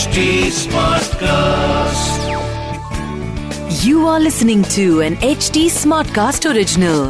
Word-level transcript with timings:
HD 0.00 0.20
Smartcast. 0.56 2.20
You 3.84 4.06
are 4.06 4.20
listening 4.20 4.62
to 4.74 4.84
an 5.06 5.16
HD 5.28 5.64
Smartcast 5.76 6.46
original. 6.50 7.00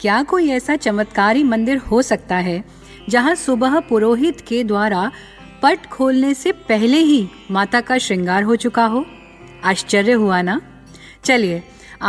क्या 0.00 0.22
कोई 0.30 0.48
ऐसा 0.50 0.76
चमत्कारी 0.76 1.42
मंदिर 1.44 1.78
हो 1.90 2.00
सकता 2.02 2.36
है 2.48 2.62
जहाँ 3.08 3.34
सुबह 3.44 3.78
पुरोहित 3.88 4.40
के 4.48 4.62
द्वारा 4.64 5.10
पट 5.62 5.86
खोलने 5.92 6.32
से 6.34 6.52
पहले 6.68 6.98
ही 7.10 7.20
माता 7.50 7.80
का 7.90 7.98
श्रृंगार 8.06 8.42
हो 8.50 8.56
चुका 8.64 8.86
हो 8.94 9.04
आश्चर्य 9.72 10.12
हुआ 10.24 10.40
ना 10.42 10.60
चलिए 11.24 11.62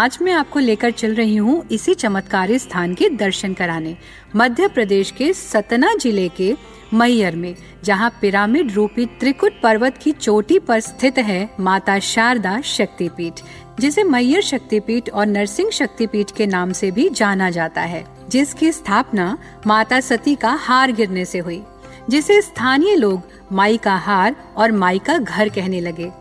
आज 0.06 0.18
मैं 0.22 0.34
आपको 0.34 0.60
लेकर 0.60 0.92
चल 0.92 1.16
रही 1.16 1.36
हूँ 1.36 1.64
इसी 1.72 1.94
चमत्कारी 2.02 2.60
स्थान 2.60 2.94
के 2.96 3.10
दर्शन 3.20 3.54
कराने 3.62 3.96
मध्य 4.36 4.68
प्रदेश 4.76 5.12
के 5.18 5.32
सतना 5.34 5.94
ज़िले 6.02 6.28
के 6.38 6.54
मैयर 6.94 7.36
में 7.36 7.54
जहाँ 7.84 8.10
पिरामिड 8.22 8.72
रूपी 8.72 9.06
त्रिकुट 9.20 9.60
पर्वत 9.62 9.98
की 9.98 10.12
चोटी 10.12 10.60
पर 10.60 10.80
स्थित 10.80 11.18
है 11.18 11.50
माता 11.60 11.98
शारदा 12.00 12.60
शक्तिपीठ, 12.62 13.42
जिसे 13.80 14.04
मैयर 14.04 14.42
शक्तिपीठ 14.42 15.10
और 15.10 15.26
नरसिंह 15.26 15.70
शक्तिपीठ 15.70 16.32
के 16.32 16.46
नाम 16.46 16.72
से 16.72 16.92
भी 16.92 17.10
जाना 17.10 17.50
जाता 17.50 17.82
है, 17.82 18.06
जिसकी 18.30 18.72
स्थापना 18.72 19.38
माता 19.68 20.00
सती 20.00 20.36
का 20.36 20.52
हार 20.52 20.92
गिरने 20.92 21.26
से 21.26 21.40
हुई, 21.40 21.62
जिसे 22.10 22.42
स्थानीय 22.42 22.96
लोग 22.96 23.22
माई 23.52 23.78
का 23.78 23.96
हार 23.96 24.36
और 24.58 24.72
माई 24.72 25.00
का 25.00 25.18
घर 25.18 25.50
कहने 25.50 25.80
लगे। 25.82 26.12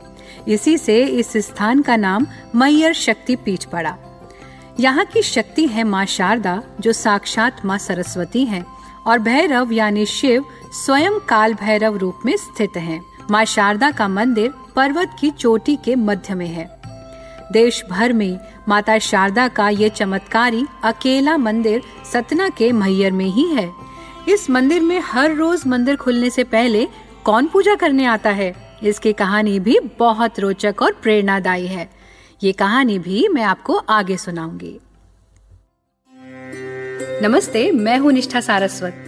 इसी 0.48 0.76
से 0.78 1.02
इस 1.04 1.36
स्थान 1.36 1.82
का 1.82 1.96
नाम 1.96 2.26
मैयर 2.54 2.92
शक्ति 2.92 3.36
पीठ 3.36 3.64
पड़ा। 3.64 3.96
यहाँ 4.80 5.04
की 5.04 5.22
शक्ति 5.22 5.66
है 5.66 5.84
माँ 5.84 6.04
शारदा, 6.06 6.62
जो 6.80 6.92
साक्षात 6.92 7.64
माँ 7.64 7.78
सरस्वती 7.78 8.44
हैं, 8.44 8.64
और 9.06 9.18
भैरव 9.18 9.72
यानी 9.72 10.04
शिव 10.06 10.44
स्वयं 10.72 11.18
काल 11.28 11.54
भैरव 11.54 11.96
रूप 11.96 12.18
में 12.26 12.36
स्थित 12.36 12.76
हैं। 12.76 13.04
माँ 13.30 13.44
शारदा 13.44 13.90
का 13.90 14.08
मंदिर 14.08 14.52
पर्वत 14.76 15.10
की 15.20 15.30
चोटी 15.30 15.76
के 15.76 15.94
मध्य 15.94 16.34
में 16.34 16.46
है। 16.46 16.80
देश 17.52 17.84
भर 17.90 18.12
में 18.12 18.38
माता 18.68 18.98
शारदा 18.98 19.48
का 19.48 19.68
ये 19.68 19.88
चमत्कारी 19.88 20.64
अकेला 20.84 21.36
मंदिर 21.36 21.82
सतना 22.12 22.48
के 22.48 22.72
मैयर 22.72 23.12
में 23.12 23.26
ही 23.26 23.46
है। 23.46 23.72
इस 24.28 24.50
मंदिर 24.50 24.82
में 24.82 25.00
हर 25.00 25.34
रोज 25.34 25.66
मंदिर 25.66 25.96
खुलने 25.96 26.30
से 26.30 26.44
पहले 26.44 26.88
कौन 27.24 27.46
पूजा 27.46 27.74
करने 27.74 28.04
आता 28.04 28.30
है? 28.30 28.78
इसकी 28.82 29.12
कहानी 29.12 29.60
भी 29.60 29.78
बहुत 29.98 30.40
रोचक 30.40 30.74
और 30.82 30.92
प्रेरणादायी 30.92 31.66
है। 31.66 31.90
ये 32.42 32.52
कहानी 32.52 32.98
भी 32.98 33.28
मैं 33.28 33.42
आपको 33.42 33.76
आगे 33.76 34.16
सुनाऊँगी। 34.16 34.80
नमस्ते, 37.22 37.70
मैं 37.72 37.98
हूँ 37.98 38.12
निष्ठा 38.12 38.40
सारस्वत। 38.40 39.07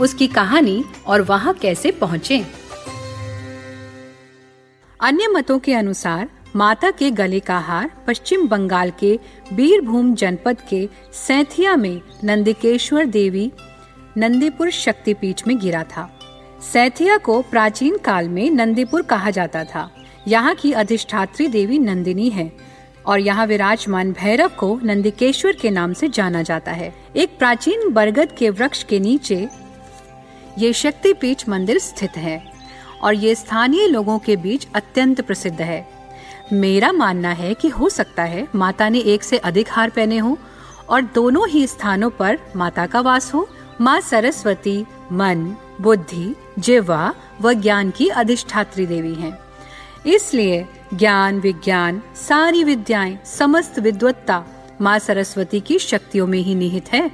उसकी 0.00 0.26
कहानी 0.26 0.84
और 1.06 1.22
वहाँ 1.22 1.54
कैसे 1.54 1.90
पहुँचे। 1.90 2.44
अन्य 5.00 5.28
मतों 5.28 5.58
के 5.58 5.74
अनुसार, 5.74 6.28
माता 6.56 6.90
के 6.90 7.10
गले 7.10 7.40
का 7.40 7.58
हार 7.58 7.90
पश्चिम 8.06 8.46
बंगाल 8.48 8.92
के 9.00 9.18
बीरभूम 9.52 10.14
जनपद 10.14 10.60
के 10.70 10.88
सैथिया 11.12 11.76
में 11.76 12.00
नंदिकेश्वर 12.24 13.04
देवी 13.06 13.50
नंदीपुर 14.16 14.70
शक्तिपीठ 14.70 15.46
में 15.46 15.58
गिरा 15.58 15.82
था। 15.84 16.08
सैथिया 16.62 17.16
को 17.18 17.40
प्राचीन 17.42 17.96
काल 17.96 18.28
में 18.28 18.50
नंदीपुर 18.50 19.02
कहा 19.02 19.30
जाता 19.30 19.64
था। 19.64 19.90
यहाँ 20.28 20.54
की 20.54 20.72
अधिष्ठात्री 20.72 21.48
देवी 21.48 21.78
नंदिनी 21.78 22.28
है 22.30 22.50
और 23.06 23.20
यहाँ 23.20 23.46
विराजमान 23.46 24.12
भैरव 24.12 24.50
को 24.58 24.78
नंदिकेश्वर 24.84 25.52
के 25.52 25.70
नाम 25.70 25.92
से 25.92 26.08
जाना 26.08 26.42
जाता 26.42 26.72
है। 26.72 26.92
एक 27.16 27.38
प्राचीन 27.38 27.90
बरगद 27.92 28.32
के 28.32 28.50
वृक्ष 28.50 28.82
के 28.82 29.00
नीचे 29.00 29.48
ये 30.58 30.72
शक्तिपीठ 30.72 31.48
मंदिर 31.48 31.78
स्थित 31.78 32.16
है 32.16 32.52
और 33.02 33.14
ये 33.14 33.34
स्थानीय 33.34 33.86
लोगों 33.86 34.18
के 34.18 34.36
बीच 34.36 34.66
अत्यंत 34.74 35.20
प्रसिद्ध 35.20 35.60
है। 35.60 35.86
मेरा 36.52 36.92
मानना 36.92 37.30
है 37.30 37.54
कि 37.54 37.68
हो 37.68 37.88
सकता 37.88 38.22
है 38.22 38.48
माता 38.54 38.88
ने 38.88 38.98
एक 38.98 39.22
से 39.22 39.38
अधिक 39.38 39.66
हार 39.70 39.90
पहने 39.90 40.18
हो 40.18 40.38
और 40.88 41.02
दोनों 41.02 41.48
ही 41.48 41.66
स्थानों 41.66 42.10
पर 42.10 42.38
माता 42.56 42.86
का 42.86 43.00
वास 43.00 43.34
हो। 43.34 43.48
माँ 43.80 44.00
सरस्वती, 44.00 44.86
मन, 45.12 45.56
बुद्धि 45.80 46.34
जिवा 46.58 47.14
व 47.40 47.52
ज्ञान 47.52 47.90
की 47.90 48.08
अधिष्ठात्री 48.08 48.86
देवी 48.86 49.14
हैं। 49.14 49.38
इसलिए 50.06 50.66
ज्ञान, 50.94 51.40
विज्ञान, 51.40 52.02
सारी 52.16 52.64
विद्याएँ, 52.64 53.18
समस्त 53.24 53.78
विद्वत्ता 53.78 54.44
माँ 54.80 54.98
सरस्वती 54.98 55.60
की 55.60 55.78
शक्तियों 55.78 56.26
में 56.26 56.38
ही 56.38 56.54
निहित 56.54 56.92
है। 56.92 57.10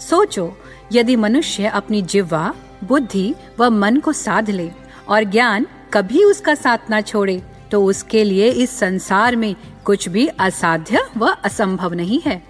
सोचो 0.00 0.56
यदि 0.92 1.16
मनुष्य 1.16 1.66
अपनी 1.66 2.02
जिह्वा, 2.02 2.54
बुद्धि 2.84 3.34
व 3.58 3.70
मन 3.70 3.96
को 3.96 4.12
साध 4.12 4.50
ले 4.50 4.70
और 5.08 5.24
ज्ञान 5.24 5.66
कभी 5.92 6.24
उसका 6.24 6.54
साथ 6.54 6.78
ना 6.90 7.00
छोड़े 7.00 7.42
तो 7.70 7.84
उसके 7.84 8.24
लिए 8.24 8.48
इस 8.50 8.78
संसार 8.78 9.36
में 9.36 9.56
कुछ 9.84 10.08
भी 10.08 10.26
असाध्य 10.26 11.00
व 11.16 11.26
असंभव 11.26 11.92
नहीं 11.92 12.20
है 12.20 12.42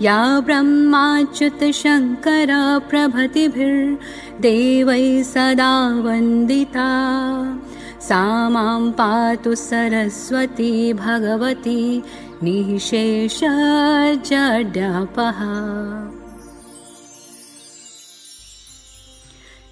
या 0.00 0.18
ब्रह्माच्युतशङ्करा 0.46 2.62
प्रभृतिभिर्देवैः 2.90 5.22
सदा 5.32 5.72
वन्दिता। 6.04 6.90
सा 8.08 8.22
मां 8.54 8.82
पातु 8.98 9.52
सरस्वती 9.54 10.72
भगवती 11.04 11.80
निशेष 12.42 13.38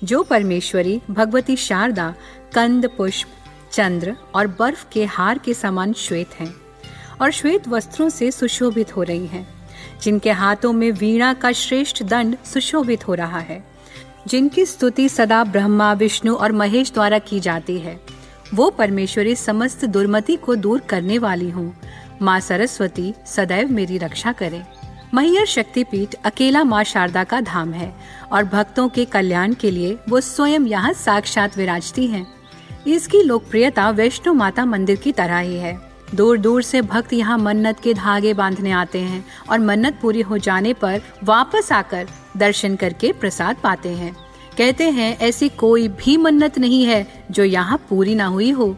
जो 0.05 0.23
परमेश्वरी, 0.23 1.03
भगवती 1.11 1.57
शारदा, 1.57 2.15
कंद, 2.55 2.91
पुष्प, 2.99 3.29
चंद्र 3.73 4.17
और 4.35 4.47
बर्फ़ 4.47 4.87
के 4.93 5.05
हार 5.05 5.39
के 5.39 5.55
समान 5.55 5.93
श्वेत 5.93 6.31
हैं 6.41 6.55
और 7.21 7.31
श्वेत 7.31 7.69
वस्त्रों 7.69 8.09
से 8.09 8.31
सुशोभित 8.31 8.97
हो 8.97 9.03
रही 9.03 9.27
हैं। 9.27 9.69
जिनके 10.03 10.31
हाथों 10.31 10.73
में 10.73 10.91
वीणा 10.91 11.35
का 11.35 11.53
श्रेष्ठ 11.53 12.03
दंड 12.03 12.37
सुशोभित 12.45 13.09
हो 13.09 13.15
रहा 13.15 13.39
है। 13.39 13.65
जिनकी 14.27 14.67
स्तुति 14.67 15.09
सदा 15.09 15.45
ब्रह्मा, 15.45 15.93
विष्णु 15.93 16.35
और 16.35 16.53
महेश 16.53 16.93
द्वारा 16.93 17.19
की 17.19 17.41
जाती 17.41 17.79
है। 17.79 18.01
वो 18.55 18.71
परमेश्वरी 18.71 19.37
समस्त 19.37 19.85
दुर्मति 19.85 20.37
को 20.37 20.55
दूर 20.55 20.81
करने 20.81 21.19
वाली 21.19 21.51
हूँ। 21.51 21.77
माँ 22.23 22.41
सरस्वती, 22.41 23.15
सदैव 23.27 23.73
मेरी 23.73 23.99
रक्षा 23.99 24.33
करे। 24.33 24.84
मैयर 25.15 25.45
शक्तिपीठ 25.47 26.15
अकेला 26.25 26.63
माँ 26.65 26.83
शारदा 26.85 27.23
का 27.25 27.41
धाम 27.41 27.73
है 27.73 27.93
और 28.33 28.45
भक्तों 28.45 28.89
के 28.89 29.05
कल्याण 29.05 29.53
के 29.55 29.71
लिए 29.71 29.97
वो 30.09 30.21
स्वयं 30.21 30.65
यहाँ 30.67 30.93
साक्षात 30.93 31.59
विराजती 31.59 32.07
हैं। 32.07 32.27
इसकी 32.87 33.23
लोकप्रियता 33.23 33.89
वैष्णो 33.91 34.33
माता 34.33 34.65
मंदिर 34.65 34.97
की 34.97 35.13
तरह 35.13 35.39
ही 35.39 35.57
है। 35.57 35.77
दूर 36.15 36.39
दूर 36.39 36.63
से 36.63 36.81
भक्त 36.83 37.13
यहाँ 37.13 37.37
मन्नत 37.39 37.81
के 37.81 37.95
धागे 37.95 38.33
बांधने 38.35 38.71
आते 38.73 39.01
हैं 39.01 39.25
और 39.51 39.59
मन्नत 39.59 39.99
पूरी 40.03 40.21
हो 40.21 40.39
जाने 40.39 40.73
पर 40.73 41.01
वापस 41.25 41.71
आकर 41.73 42.09
दर्शन 42.37 42.77
करके 42.77 43.13
प्रसाद 43.13 43.57
पाते 43.57 43.93
हैं। 43.93 44.15
कहते 44.59 44.91
हैं, 44.91 45.17
ऐसी 45.19 45.49
कोई 45.49 45.89
भी 45.89 46.17
मन्नत 46.17 46.59
नहीं 46.59 46.85
है 46.85 47.07
जो 47.31 47.45
यहाँ 47.45 47.81
पूरी 47.91 48.15
ना 48.15 48.27
हुई 48.27 48.51
हो। 48.51 48.75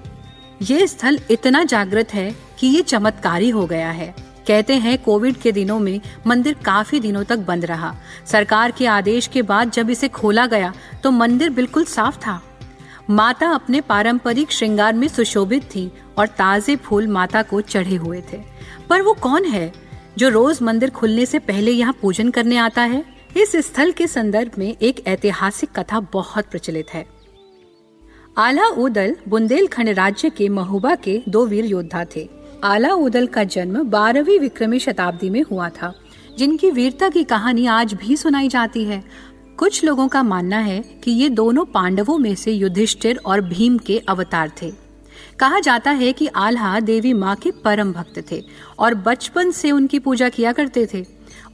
ये 0.62 0.86
स्थल 0.86 1.18
इतना 1.30 1.64
जागृत 1.64 2.14
है 2.14 2.30
कि 2.58 2.66
ये 2.66 2.82
चमत्कारी 2.82 3.50
हो 3.50 3.66
गया 3.66 3.90
है। 3.90 4.14
कहते 4.46 4.74
हैं, 4.74 4.96
कोविड 5.02 5.36
के 5.36 5.52
दिनों 5.52 5.78
में 5.78 6.00
मंदिर 6.26 6.54
काफ़ी 6.64 7.00
दिनों 7.00 7.24
तक 7.24 7.38
बंद 7.38 7.64
रहा। 7.64 7.94
सरकार 8.26 8.70
के 8.70 8.86
आदेश 8.86 9.26
के 9.26 9.42
बाद 9.42 9.70
जब 9.70 9.90
इसे 9.90 10.08
खोला 10.08 10.46
गया 10.46 10.72
तो 11.02 11.10
मंदिर 11.10 11.50
बिल्कुल 11.50 11.84
साफ़ 11.84 12.18
था। 12.18 12.40
माता 13.10 13.48
अपने 13.48 13.80
पारंपरिक 13.80 14.52
श्रृंगार 14.52 14.94
में 14.94 15.08
सुशोभित 15.08 15.64
थी 15.64 15.90
और 16.18 16.26
ताजे 16.28 16.76
फूल 16.76 17.06
माता 17.08 17.42
को 17.42 17.60
चढ़े 17.60 17.96
हुए 17.96 18.22
थे। 18.32 18.40
पर 18.90 19.02
वो 19.02 19.12
कौन 19.12 19.44
है, 19.44 19.72
जो 20.18 20.28
रोज 20.28 20.62
मंदिर 20.62 20.90
खुलने 20.90 21.26
से 21.26 21.38
पहले 21.38 21.72
यहाँ 21.72 21.96
पूजन 22.02 22.30
करने 22.30 22.56
आता 22.56 22.82
है? 22.82 23.04
इस 23.36 23.56
स्थल 23.56 23.90
के 23.92 24.06
संदर्भ 24.06 24.52
में 24.58 24.76
एक 24.82 25.06
ऐतिहासिक 25.06 25.70
कथा 25.78 26.00
बहुत 26.12 26.44
प्रचलित 26.44 26.94
है। 26.94 27.04
आला 28.38 28.66
उदल 28.68 29.16
बुंदेलखंड 29.28 29.88
राज्य 29.88 30.30
के 30.30 30.48
महुबा 30.48 30.94
के 30.94 31.22
दो 31.28 31.46
वीर 31.46 31.64
योद्धा 31.64 32.04
थे। 32.16 32.28
आला 32.64 32.92
उदल 32.92 33.26
का 33.26 33.44
जन्म 33.44 33.82
बारहवीं 33.82 34.38
विक्रमी 34.38 34.78
शताब्दी 34.78 35.30
में 35.30 35.42
हुआ 35.42 35.68
था। 35.68 35.94
जिनकी 36.38 36.70
वीरता 36.70 37.08
की 37.08 37.24
कहानी 37.24 37.66
आज 37.66 37.94
भी 37.94 38.16
सुनाई 38.16 38.48
जाती 38.48 38.84
है। 38.84 39.04
कुछ 39.58 39.84
लोगों 39.84 40.08
का 40.08 40.22
मानना 40.22 40.58
है 40.58 40.80
कि 40.80 41.10
ये 41.10 41.28
दोनों 41.28 41.64
पांडवों 41.64 42.18
में 42.18 42.34
से 42.34 42.52
युधिष्ठिर 42.52 43.20
और 43.26 43.40
भीम 43.40 43.78
के 43.78 44.02
अवतार 44.08 44.52
थे। 44.62 44.72
कहा 45.38 45.60
जाता 45.60 45.90
है 45.90 46.12
कि 46.12 46.26
आल्हा 46.26 46.80
देवी 46.80 47.12
माँ 47.12 47.36
के 47.36 47.50
परम 47.50 47.92
भक्त 47.92 48.32
थे 48.32 48.42
और 48.78 48.94
बचपन 48.94 49.50
से 49.50 49.70
उनकी 49.70 49.98
पूजा 49.98 50.28
किया 50.28 50.52
करते 50.52 50.88
थे। 50.94 51.04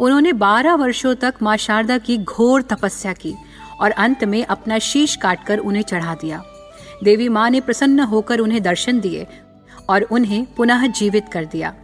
उन्होंने 0.01 0.33
बारह 0.33 0.75
वर्षों 0.75 1.15
तक 1.15 1.35
माँ 1.43 1.57
शारदा 1.57 1.99
की 1.99 2.19
घोर 2.19 2.63
तपस्या 2.63 3.13
की 3.13 3.35
और 3.81 3.91
अंत 3.91 4.25
में 4.25 4.45
अपना 4.45 4.79
शीश 4.79 5.17
काटकर 5.17 5.59
उन्हें 5.59 5.83
चढ़ा 5.83 6.15
दिया। 6.15 6.43
देवी 7.05 7.29
माँ 7.29 7.51
ने 7.51 7.61
प्रसन्न 7.61 8.01
होकर 8.01 8.39
उन्हें 8.39 8.63
दर्शन 8.63 9.01
दिए 9.01 9.27
और 9.91 10.03
उन्हें 10.03 10.45
पुनः 10.57 10.87
जीवित 10.89 11.29
कर 11.29 11.45
दिया। 11.45 11.75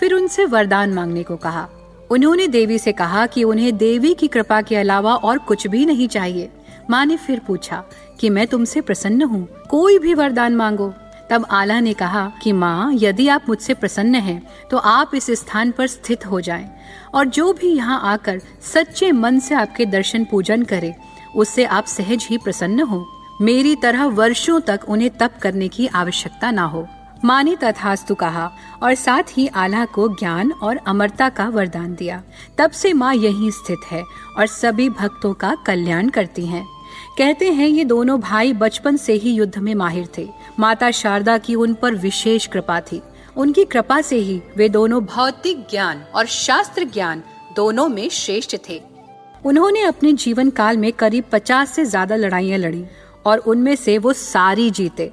फिर 0.00 0.14
उनसे 0.14 0.44
वरदान 0.44 0.94
मांगने 0.94 1.22
को 1.22 1.36
कहा। 1.36 1.68
उन्होंने 2.10 2.46
देवी 2.48 2.78
से 2.78 2.92
कहा 2.92 3.26
कि 3.26 3.44
उन्हें 3.44 3.76
देवी 3.76 4.14
की 4.14 4.28
कृपा 4.28 4.60
के 4.62 4.76
अलावा 4.76 5.14
और 5.14 5.38
कुछ 5.38 5.66
भी 5.66 5.84
नहीं 5.86 6.08
चाहिए। 6.08 6.50
माँ 6.90 7.04
ने 7.06 7.16
फिर 7.16 7.38
पूछा 7.38 7.84
कि 8.20 8.30
मैं 8.30 8.46
तुमसे 8.46 8.80
प्रसन्न 8.80 9.22
हूँ, 9.22 9.46
कोई 9.70 9.98
भी 9.98 10.14
वरदान 10.14 10.56
मांगो। 10.56 10.92
तब 11.30 11.46
आला 11.50 11.78
ने 11.80 11.92
कहा 11.92 12.30
कि 12.42 12.52
माँ, 12.52 12.92
यदि 12.94 13.28
आप 13.28 13.44
मुझसे 13.48 13.74
प्रसन्न 13.74 14.14
हैं 14.14 14.42
तो 14.70 14.76
आप 14.76 15.14
इस 15.14 15.30
स्थान 15.32 15.70
पर 15.70 15.86
स्थित 15.86 16.26
हो 16.26 16.40
जाएँ 16.40 16.68
और 17.14 17.26
जो 17.26 17.52
भी 17.52 17.68
यहाँ 17.68 18.00
आकर 18.04 18.40
सच्चे 18.62 19.10
मन 19.12 19.38
से 19.38 19.54
आपके 19.54 19.86
दर्शन 19.86 20.24
पूजन 20.24 20.62
करे, 20.62 20.94
उससे 21.36 21.64
आप 21.64 21.86
सहज 21.86 22.26
ही 22.30 22.38
प्रसन्न 22.38 22.80
हो। 22.80 23.04
मेरी 23.40 23.74
तरह 23.76 24.04
वर्षों 24.06 24.60
तक 24.60 24.80
उन्हें 24.88 25.10
तप 25.10 25.38
करने 25.42 25.68
की 25.68 25.86
आवश्यकता 25.86 26.50
ना 26.50 26.64
हो। 26.64 26.86
माँ 27.24 27.42
ने 27.42 27.56
तथास्तु 27.56 28.14
कहा, 28.14 28.50
और 28.82 28.94
साथ 28.94 29.22
ही 29.32 29.46
आला 29.46 29.84
को 29.84 30.08
ज्ञान 30.08 30.52
और 30.52 30.76
अमरता 30.76 31.28
का 31.28 31.48
वरदान 31.48 31.94
दिया। 31.94 32.22
तब 32.58 32.70
से 32.70 32.92
माँ 32.92 33.14
यहीं 33.14 33.50
स्थित 33.50 33.84
है, 33.90 34.02
और 34.38 34.46
सभी 34.46 34.88
भक्तों 34.90 35.32
का 35.34 35.54
कल्याण 35.66 36.08
करती 36.08 36.46
हैं। 36.46 36.64
कहते 37.18 37.50
हैं, 37.52 37.68
ये 37.68 37.84
दोनों 37.84 38.20
भाई 38.20 38.52
बचपन 38.52 38.96
से 38.96 39.12
ही 39.12 39.32
युद्ध 39.32 39.58
में 39.58 39.74
माहिर 39.74 40.08
थे। 40.18 40.28
माता 40.58 40.90
शारदा 40.90 41.38
की 41.38 41.54
उन 41.54 41.74
पर 41.74 41.94
विशेष 41.94 42.46
कृपा 42.46 42.80
थी। 42.80 43.02
उनकी 43.36 43.64
कृपा 43.64 44.00
से 44.00 44.16
ही 44.16 44.40
वे 44.56 44.68
दोनों 44.68 45.00
भौतिक 45.04 45.66
ज्ञान 45.70 46.04
और 46.14 46.26
शास्त्र 46.26 46.84
ज्ञान 46.84 47.22
दोनों 47.56 47.88
में 47.88 48.08
श्रेष्ठ 48.08 48.56
थे। 48.68 48.80
उन्होंने 49.44 49.82
अपने 49.82 50.12
जीवन 50.12 50.50
काल 50.50 50.76
में 50.76 50.92
करीब 50.92 51.24
पचास 51.32 51.70
से 51.70 51.84
ज़्यादा 51.84 52.16
लड़ाइयाँ 52.16 52.58
लड़ी, 52.58 52.84
और 53.26 53.38
उनमें 53.38 53.74
से 53.76 53.98
वो 53.98 54.12
सारी 54.12 54.70
जीते। 54.70 55.12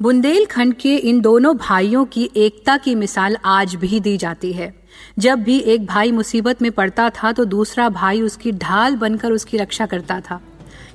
बुंदेलखंड 0.00 0.74
के 0.74 0.94
इन 0.98 1.20
दोनों 1.20 1.56
भाइयों 1.56 2.04
की 2.04 2.28
एकता 2.36 2.76
की 2.76 2.94
मिसाल 2.94 3.36
आज 3.44 3.74
भी 3.74 4.00
दी 4.00 4.16
जाती 4.16 4.52
है। 4.52 4.72
जब 5.18 5.42
भी 5.42 5.58
एक 5.58 5.84
भाई 5.86 6.10
मुसीबत 6.12 6.62
में 6.62 6.70
पड़ता 6.72 7.08
था 7.12 7.30
तो 7.32 7.44
दूसरा 7.44 7.88
भाई 7.88 8.20
उसकी 8.20 8.50
ढाल 8.54 8.96
बनकर 8.96 9.32
उसकी 9.32 9.56
रक्षा 9.56 9.86
करता 9.86 10.18
था। 10.20 10.40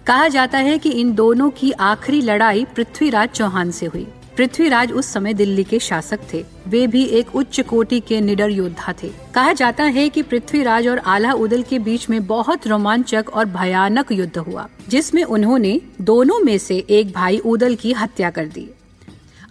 कहा 0.07 0.27
जाता 0.27 0.57
है 0.57 0.77
कि 0.77 0.89
इन 0.91 1.13
दोनों 1.15 1.49
की 1.49 1.71
आखिरी 1.71 2.21
लड़ाई 2.21 2.65
पृथ्वीराज 2.75 3.29
चौहान 3.29 3.71
से 3.71 3.85
हुई। 3.85 4.05
पृथ्वीराज 4.37 4.91
उस 4.91 5.05
समय 5.05 5.33
दिल्ली 5.33 5.63
के 5.63 5.79
शासक 5.79 6.19
थे। 6.33 6.43
वे 6.67 6.85
भी 6.87 7.03
एक 7.03 7.35
उच्च 7.35 7.59
कोटि 7.59 7.99
के 7.99 8.19
निडर 8.21 8.49
योद्धा 8.49 8.93
थे। 9.03 9.09
कहा 9.33 9.53
जाता 9.53 9.83
है 9.85 10.07
कि 10.09 10.21
पृथ्वीराज 10.23 10.87
और 10.87 10.97
आला 10.97 11.31
उदल 11.35 11.63
के 11.63 11.79
बीच 11.79 12.09
में 12.09 12.25
बहुत 12.27 12.67
रोमांचक 12.67 13.29
और 13.29 13.45
भयानक 13.47 14.11
युद्ध 14.11 14.37
हुआ, 14.37 14.67
जिसमें 14.89 15.23
उन्होंने 15.23 15.79
दोनों 16.01 16.39
में 16.39 16.57
से 16.57 16.77
एक 16.89 17.11
भाई 17.13 17.37
उदल 17.37 17.75
की 17.75 17.93
हत्या 17.93 18.29
कर 18.29 18.45
दी। 18.45 18.69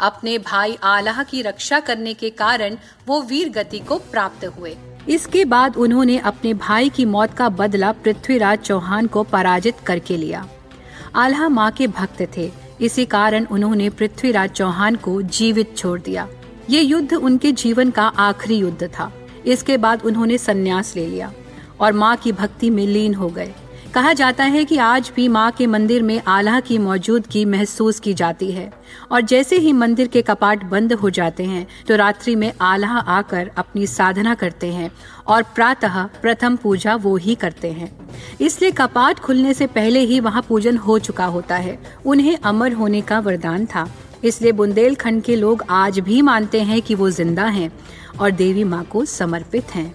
अपने 0.00 0.38
भाई 0.38 0.76
आलाह 0.82 1.22
की 1.22 1.42
रक्षा 1.42 1.80
करने 1.80 2.14
के 2.14 2.30
कारण 2.30 2.76
वो 3.06 3.20
वीर 3.22 3.48
गति 3.48 3.78
को 3.78 3.98
प्राप्त 4.10 4.44
हुए। 4.58 4.76
इसके 5.08 5.44
बाद 5.44 5.76
उन्होंने 5.76 6.18
अपने 6.18 6.54
भाई 6.54 6.88
की 6.88 7.04
मौत 7.04 7.34
का 7.34 7.48
बदला 7.48 7.92
पृथ्वीराज 7.92 8.58
चौहान 8.58 9.06
को 9.06 9.22
पराजित 9.22 9.80
करके 9.86 10.16
लिया। 10.16 10.46
आल्हा 11.14 11.48
माँ 11.48 11.70
के 11.70 11.86
भक्त 11.86 12.26
थे। 12.36 12.50
इसी 12.80 13.04
कारण 13.04 13.44
उन्होंने 13.44 13.88
पृथ्वीराज 13.90 14.50
चौहान 14.50 14.96
को 14.96 15.20
जीवित 15.22 15.76
छोड़ 15.76 16.00
दिया। 16.00 16.28
ये 16.70 16.80
युद्ध 16.80 17.12
उनके 17.12 17.52
जीवन 17.52 17.90
का 17.90 18.02
आखिरी 18.02 18.56
युद्ध 18.56 18.88
था। 18.88 19.12
इसके 19.46 19.76
बाद 19.76 20.02
उन्होंने 20.02 20.38
संन्यास 20.38 20.94
ले 20.96 21.06
लिया 21.06 21.32
और 21.80 21.92
माँ 21.92 22.16
की 22.16 22.32
भक्ति 22.32 22.70
में 22.70 22.86
लीन 22.86 23.14
हो 23.14 23.28
गए। 23.28 23.54
कहा 23.94 24.12
जाता 24.12 24.44
है 24.44 24.64
कि 24.64 24.76
आज 24.78 25.10
भी 25.16 25.26
माँ 25.28 25.50
के 25.52 25.66
मंदिर 25.66 26.02
में 26.02 26.20
आल्हा 26.28 26.58
की 26.60 26.76
मौजूदगी 26.78 27.44
महसूस 27.44 27.98
की 28.00 28.12
जाती 28.14 28.50
है। 28.52 28.70
और 29.12 29.20
जैसे 29.20 29.56
ही 29.56 29.72
मंदिर 29.72 30.08
के 30.08 30.20
कपाट 30.22 30.64
बंद 30.64 30.92
हो 30.92 31.10
जाते 31.10 31.44
हैं 31.44 31.66
तो 31.88 31.96
रात्रि 31.96 32.34
में 32.34 32.52
आल्हा 32.60 32.98
आकर 33.08 33.50
अपनी 33.58 33.86
साधना 33.86 34.34
करते 34.34 34.72
हैं 34.72 34.90
और 35.26 35.42
प्रातः 35.54 36.02
प्रथम 36.22 36.56
पूजा 36.56 36.94
वो 36.96 37.16
ही 37.16 37.34
करते 37.34 37.70
हैं। 37.70 37.90
इसलिए 38.40 38.70
कपाट 38.70 39.18
खुलने 39.18 39.54
से 39.54 39.66
पहले 39.68 40.00
ही 40.00 40.20
वहाँ 40.20 40.42
पूजन 40.48 40.76
हो 40.76 40.98
चुका 40.98 41.24
होता 41.26 41.56
है। 41.56 41.78
उन्हें 42.06 42.36
अमर 42.38 42.72
होने 42.72 43.00
का 43.00 43.18
वरदान 43.20 43.64
था। 43.66 43.86
इसलिए 44.24 44.52
बुंदेलखंड 44.52 45.22
के 45.22 45.36
लोग 45.36 45.64
आज 45.70 45.98
भी 46.00 46.20
मानते 46.22 46.60
हैं 46.60 46.80
कि 46.82 46.94
वो 46.94 47.08
ज़िंदा 47.10 47.46
हैं 47.46 47.70
और 48.20 48.30
देवी 48.32 48.64
माँ 48.64 48.84
को 48.84 49.04
समर्पित 49.06 49.74
हैं। 49.74 49.92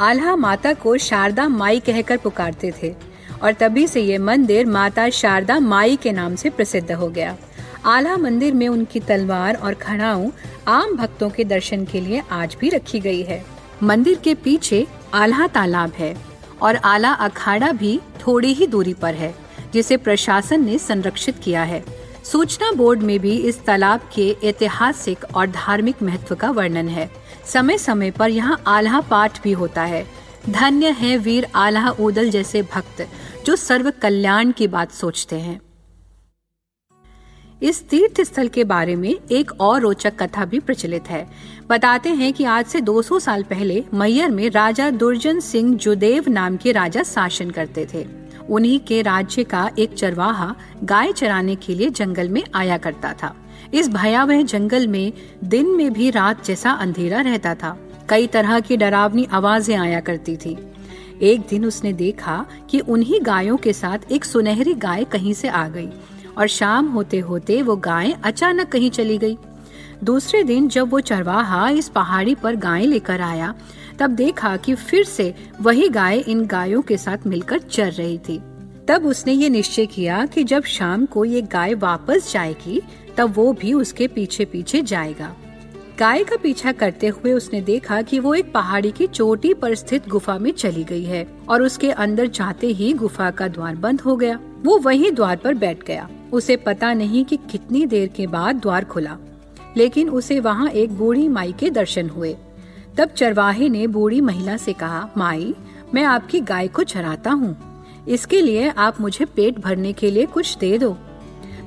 आल्हा 0.00 0.36
माता 0.36 0.72
को 0.74 0.96
शारदा 0.98 1.48
माई 1.48 1.80
कहकर 1.80 2.16
पुकारते 2.16 2.72
थे। 2.82 2.94
और 3.42 3.52
तभी 3.52 3.86
से 3.86 4.00
ये 4.00 4.18
मंदिर 4.18 4.66
माता 4.66 5.08
शारदा 5.10 5.58
माई 5.60 5.96
के 5.96 6.12
नाम 6.12 6.34
से 6.34 6.50
प्रसिद्ध 6.50 6.92
हो 6.92 7.08
गया। 7.08 7.36
आला 7.86 8.16
मंदिर 8.16 8.54
में 8.54 8.66
उनकी 8.68 9.00
तलवार 9.00 9.54
और 9.54 9.74
खड़ाऊ 9.74 10.30
आम 10.68 10.96
भक्तों 10.96 11.30
के 11.30 11.44
दर्शन 11.44 11.84
के 11.84 12.00
लिए 12.00 12.22
आज 12.32 12.56
भी 12.60 12.68
रखी 12.68 13.00
गई 13.00 13.22
है। 13.22 13.44
मंदिर 13.82 14.18
के 14.24 14.34
पीछे 14.34 14.86
आल्हा 15.14 15.46
तालाब 15.46 15.92
है 15.92 16.14
और 16.62 16.76
आला 16.76 17.12
अखाड़ा 17.12 17.72
भी 17.72 17.98
थोड़ी 18.26 18.52
ही 18.52 18.66
दूरी 18.66 18.94
पर 18.94 19.14
है, 19.14 19.34
जिसे 19.72 19.96
प्रशासन 19.96 20.64
ने 20.64 20.78
संरक्षित 20.78 21.38
किया 21.38 21.62
है। 21.62 21.84
सूचना 22.24 22.70
बोर्ड 22.72 23.02
में 23.02 23.18
भी 23.20 23.36
इस 23.38 23.64
तालाब 23.64 24.08
के 24.14 24.30
ऐतिहासिक 24.44 25.24
और 25.34 25.46
धार्मिक 25.46 26.02
महत्व 26.02 26.34
का 26.34 26.50
वर्णन 26.50 26.88
है। 26.88 27.10
समय 27.46 27.78
समय 27.78 28.10
पर 28.10 28.30
यहाँ 28.30 28.62
आल्हा 28.66 29.00
पाठ 29.00 29.42
भी 29.42 29.52
होता 29.52 29.82
है 29.82 30.04
धन्य 30.50 30.90
है 30.90 31.18
वीर 31.18 31.46
आल्हा 31.54 31.90
उदल 31.90 32.30
जैसे 32.30 32.62
भक्त, 32.62 33.08
जो 33.46 33.56
सर्व 33.56 33.92
कल्याण 34.02 34.52
की 34.52 34.66
बात 34.66 34.92
सोचते 34.92 35.36
हैं। 35.36 35.60
इस 37.62 37.88
तीर्थ 37.88 38.20
स्थल 38.20 38.48
के 38.48 38.64
बारे 38.64 38.96
में 38.96 39.16
एक 39.30 39.52
और 39.60 39.80
रोचक 39.80 40.22
कथा 40.22 40.44
भी 40.44 40.60
प्रचलित 40.60 41.04
है। 41.08 41.30
बताते 41.68 42.08
हैं 42.10 42.32
कि 42.32 42.44
आज 42.44 42.66
से 42.66 42.80
200 42.80 43.18
साल 43.18 43.42
पहले 43.42 43.84
मैयर 43.94 44.30
में 44.30 44.50
राजा 44.50 44.90
दुर्जन 44.90 45.40
सिंह 45.40 45.76
जुदेव 45.76 46.24
नाम 46.28 46.56
के 46.56 46.72
राजा 46.72 47.02
शासन 47.02 47.50
करते 47.50 47.88
थे। 47.94 48.06
उन्हीं 48.50 48.80
के 48.80 49.02
राज्य 49.02 49.44
का 49.44 49.70
एक 49.78 49.94
चरवाहा 49.94 50.56
गाय 50.84 51.12
चराने 51.12 51.56
के 51.56 51.74
लिए 51.74 51.90
जंगल 51.90 52.28
में 52.28 52.44
आया 52.54 52.78
करता 52.78 53.12
था। 53.12 53.36
इस 53.74 53.88
भयावह 53.88 54.42
जंगल 54.42 54.88
में 54.88 55.12
दिन 55.44 55.66
में 55.66 55.92
भी 55.92 56.10
रात 56.10 56.44
जैसा 56.44 56.70
अंधेरा 56.70 57.20
रहता 57.20 57.54
था। 57.54 57.83
कई 58.08 58.26
तरह 58.26 58.60
की 58.60 58.76
डरावनी 58.76 59.26
आवाज़ें 59.32 59.76
आया 59.76 60.00
करती 60.00 60.36
थी। 60.36 60.56
एक 61.22 61.40
दिन 61.40 61.64
उसने 61.64 61.92
देखा 61.92 62.44
कि 62.70 62.80
उन्हीं 62.80 63.20
गायों 63.22 63.56
के 63.56 63.72
साथ 63.72 64.12
एक 64.12 64.24
सुनहरी 64.24 64.74
गाय 64.74 65.04
कहीं 65.04 65.34
से 65.34 65.48
आ 65.48 65.68
गई 65.68 65.88
और 66.38 66.46
शाम 66.46 66.88
होते 66.88 67.18
होते 67.18 67.60
वो 67.62 67.76
गाय 67.76 68.14
अचानक 68.24 68.68
कहीं 68.68 68.90
चली 68.90 69.18
गई। 69.18 69.36
दूसरे 70.04 70.42
दिन 70.42 70.68
जब 70.68 70.90
वो 70.90 71.00
चरवाहा 71.00 71.68
इस 71.68 71.88
पहाड़ी 71.88 72.34
पर 72.34 72.56
गाय 72.56 72.86
लेकर 72.86 73.20
आया, 73.20 73.54
तब 73.98 74.10
देखा 74.10 74.56
कि 74.56 74.74
फिर 74.74 75.04
से 75.04 75.34
वही 75.60 75.88
गाय 75.88 76.18
इन 76.18 76.44
गायों 76.46 76.82
के 76.82 76.96
साथ 76.96 77.26
मिलकर 77.26 77.58
चर 77.58 77.92
रही 77.92 78.18
थी। 78.18 78.40
तब 78.88 79.06
उसने 79.06 79.32
ये 79.32 79.48
निश्चय 79.48 79.86
किया 79.86 80.24
कि 80.26 80.44
जब 80.44 80.64
शाम 80.64 81.06
को 81.06 81.24
ये 81.24 81.42
गाय 81.42 81.74
वापस 81.74 82.32
जाएगी, 82.32 82.82
तब 83.16 83.34
वो 83.34 83.52
भी 83.52 83.72
उसके 83.72 84.06
पीछे 84.06 84.44
पीछे 84.44 84.82
जाएगा। 84.82 85.34
गाय 85.98 86.22
का 86.24 86.36
पीछा 86.36 86.70
करते 86.72 87.06
हुए 87.06 87.32
उसने 87.32 87.60
देखा 87.60 88.00
कि 88.02 88.18
वो 88.18 88.34
एक 88.34 88.50
पहाड़ी 88.52 88.90
की 88.92 89.06
चोटी 89.06 89.52
पर 89.54 89.74
स्थित 89.74 90.08
गुफा 90.08 90.36
में 90.38 90.50
चली 90.52 90.82
गई 90.84 91.04
है 91.04 91.26
और 91.48 91.62
उसके 91.62 91.90
अंदर 91.90 92.26
जाते 92.28 92.66
ही 92.68 92.92
गुफा 92.92 93.30
का 93.30 93.46
द्वार 93.48 93.76
बंद 93.76 94.00
हो 94.00 94.16
गया। 94.16 94.38
वो 94.62 94.78
वही 94.78 95.10
द्वार 95.10 95.36
पर 95.36 95.54
बैठ 95.54 95.84
गया। 95.86 96.08
उसे 96.32 96.56
पता 96.56 96.92
नहीं 96.92 97.24
कि 97.24 97.36
कितनी 97.50 97.84
देर 97.86 98.08
के 98.08 98.26
बाद 98.26 98.56
द्वार 98.56 98.84
खुला, 98.84 99.16
लेकिन 99.76 100.10
उसे 100.10 100.40
वहाँ 100.40 100.68
एक 100.68 100.96
बूढ़ी 100.98 101.28
माई 101.28 101.52
के 101.52 101.70
दर्शन 101.70 102.08
हुए। 102.08 102.34
तब 102.98 103.08
चरवाहे 103.08 103.68
ने 103.68 103.86
बूढ़ी 103.86 104.20
महिला 104.20 104.56
से 104.56 104.72
कहा, 104.72 105.08
माई, 105.16 105.54
मैं 105.94 106.04
आपकी 106.04 106.40
गाय 106.40 106.68
को 106.68 106.82
चराता 106.84 107.30
हूँ। 107.30 107.56
इसके 108.08 108.40
लिए 108.40 108.68
आप 108.68 109.00
मुझे 109.00 109.24
पेट 109.26 109.58
भरने 109.58 109.92
के 109.92 110.10
लिए 110.10 110.26
कुछ 110.26 110.56
दे 110.58 110.76
दो। 110.78 110.96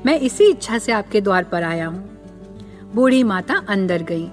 मैं 0.05 0.19
इसी 0.19 0.49
इच्छा 0.49 0.77
से 0.77 0.91
आपके 0.91 1.21
द्वार 1.21 1.43
पर 1.43 1.63
आया 1.63 1.87
हूँ। 1.87 2.16
बूढ़ी 2.95 3.23
माता 3.23 3.55
अंदर 3.69 4.03
गई 4.03 4.27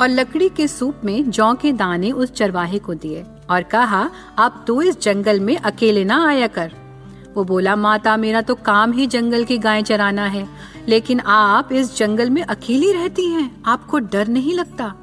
और 0.00 0.08
लकड़ी 0.08 0.48
के 0.48 0.68
सूप 0.68 1.00
में 1.04 1.30
जौ 1.30 1.54
के 1.54 1.72
दाने 1.72 2.10
उस 2.12 2.32
चरवाहे 2.32 2.78
को 2.78 2.94
दिए 2.94 3.24
और 3.50 3.62
कहा, 3.62 4.10
अब 4.38 4.64
तू 4.66 4.80
इस 4.82 5.00
जंगल 5.00 5.40
में 5.40 5.56
अकेले 5.56 6.04
ना 6.04 6.26
आया 6.28 6.46
कर। 6.46 6.72
वो 7.34 7.44
बोला, 7.44 7.76
माता, 7.76 8.16
मेरा 8.16 8.40
तो 8.40 8.54
काम 8.54 8.92
ही 8.92 9.06
जंगल 9.06 9.44
की 9.44 9.58
गाय 9.58 9.82
चराना 9.82 10.26
है, 10.26 10.46
लेकिन 10.88 11.20
आप 11.20 11.72
इस 11.72 11.96
जंगल 11.96 12.30
में 12.30 12.42
अकेली 12.42 12.92
रहती 12.92 13.26
हैं, 13.26 13.62
आपको 13.66 13.98
डर 13.98 14.28
नहीं 14.28 14.54
लगता? 14.54 14.94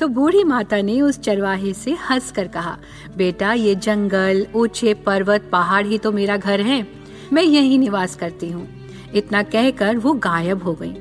तो 0.00 0.08
बूढ़ी 0.08 0.44
माता 0.44 0.80
ने 0.80 1.00
उस 1.00 1.20
चरवाहे 1.20 1.72
से 1.72 1.96
हंस 2.10 2.32
कर 2.32 2.48
कहा, 2.48 2.76
बेटा, 3.16 3.52
ये 3.52 3.74
जंगल, 3.74 4.46
ऊँचे 4.54 4.94
पर्वत, 4.94 5.48
पहाड़ 5.52 5.86
ही 5.86 5.98
तो 5.98 6.12
मेरा 6.12 6.36
घर 6.36 6.60
है, 6.60 6.86
मैं 7.32 7.42
यही 7.42 7.78
निवास 7.78 8.16
करती 8.16 8.50
हूँ। 8.50 8.68
इतना 9.14 9.42
कहकर 9.42 9.98
वो 9.98 10.12
गायब 10.12 10.62
हो 10.62 10.74
गई। 10.74 10.94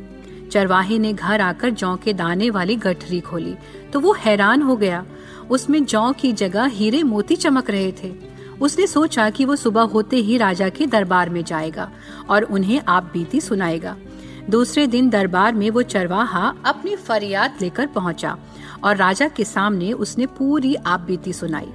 चरवाहे 0.52 1.00
ने 1.00 1.14
घर 1.14 1.42
आकर 1.42 1.70
जौ 1.70 1.96
के 1.96 2.14
दाने 2.14 2.50
वाली 2.50 2.76
गठरी 2.76 3.20
खोली। 3.20 3.56
तो 3.94 4.00
वो 4.00 4.14
हैरान 4.14 4.62
हो 4.62 4.76
गया। 4.76 5.06
उसमें 5.50 5.86
जौ 5.86 6.12
की 6.12 6.34
जगह 6.34 6.66
हीरे 6.66 7.04
मोती 7.04 7.36
चमक 7.36 7.70
रहे 7.70 7.92
थे। 8.04 8.14
उसने 8.62 8.88
सोचा 8.88 9.30
कि 9.30 9.46
वो 9.46 9.56
सुबह 9.56 9.82
होते 9.82 10.18
ही 10.18 10.38
राजा 10.38 10.70
के 10.70 10.86
दरबार 10.86 11.30
में 11.30 11.44
जाएगा 11.44 11.92
और 12.30 12.44
उन्हें 12.44 12.82
आप 12.88 13.10
बीती 13.14 13.42
सुनाएगा। 13.42 13.96
दूसरे 14.50 14.88
दिन 14.88 15.10
दरबार 15.10 15.54
में 15.54 15.70
वो 15.70 15.82
चरवाहा 15.82 16.54
अपनी 16.66 16.96
फरियाद 16.96 17.58
लेकर 17.62 17.88
पहुँचा 17.88 18.38
और 18.84 18.96
राजा 18.96 19.28
के 19.28 19.44
सामने 19.44 19.92
उसने 19.94 20.26
पूरी 20.26 20.76
आप 20.76 21.00
बीती 21.00 21.34
सुनाई। 21.34 21.70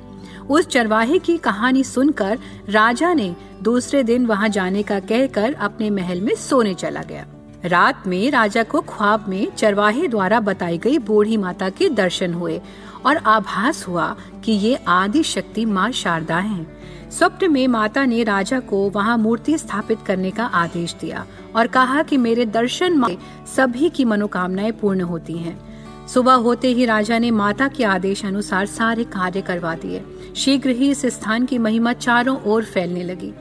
उस 0.51 0.67
चरवाहे 0.67 1.19
की 1.19 1.37
कहानी 1.37 1.85
सुनकर 1.85 2.39
राजा 2.69 3.13
ने 3.15 3.37
दूसरे 3.63 4.03
दिन 4.03 4.27
वहाँ 4.27 4.49
जाने 4.49 4.83
का 4.83 5.01
कहकर 5.01 5.55
अपने 5.55 5.91
महल 5.91 6.21
में 6.21 6.35
सोने 6.35 6.75
चला 6.75 7.03
गया। 7.03 7.27
रात 7.69 8.07
में 8.07 8.31
राजा 8.31 8.63
को 8.63 8.81
ख्वाब 8.81 9.25
में 9.29 9.51
चरवाहे 9.51 10.09
द्वारा 10.09 10.41
बताई 10.41 10.79
गई 10.79 10.99
बूढ़ी 10.99 11.37
माता 11.37 11.69
के 11.69 11.89
दर्शन 11.91 12.35
हुए 12.35 12.61
और 13.07 13.17
आभास 13.17 13.87
हुआ 13.89 14.15
कि 14.45 14.53
ये 14.53 14.75
आदि 14.89 15.23
शक्ति 15.23 15.65
माँ 15.65 15.91
शारदा 15.93 16.39
हैं। 16.39 17.11
स्वप्न 17.11 17.51
में 17.53 17.67
माता 17.69 18.05
ने 18.05 18.23
राजा 18.25 18.61
को 18.61 18.89
वहाँ 18.91 19.17
मूर्ति 19.19 19.57
स्थापित 19.59 19.99
करने 20.07 20.31
का 20.31 20.45
आदेश 20.55 20.95
दिया 21.01 21.27
और 21.57 21.67
कहा 21.67 22.03
कि 22.03 22.17
मेरे 22.17 22.47
दर्शन 22.47 22.99
में 22.99 23.17
सभी 23.57 23.89
की 23.89 24.05
मनोकामनाएँ 24.05 24.73
पूर्ण 24.73 25.01
होती 25.03 25.39
हैं। 25.39 25.59
सुबह 26.09 26.33
होते 26.33 26.69
ही 26.69 26.85
राजा 26.85 27.19
ने 27.19 27.31
माता 27.31 27.69
के 27.69 27.85
आदेश 27.85 28.25
अनुसार 28.25 28.67
सारे 28.67 29.05
कार्य 29.05 29.41
करवा 29.43 29.75
दिए 29.75 30.05
शीघ्र 30.37 30.71
ही 30.71 30.91
इस 30.91 31.07
स्थान 31.07 31.47
की 31.47 31.59
महिमा 31.59 31.93
चारों 31.93 32.37
ओर 32.47 32.65
फैलने 32.65 33.03
लगी 33.03 33.33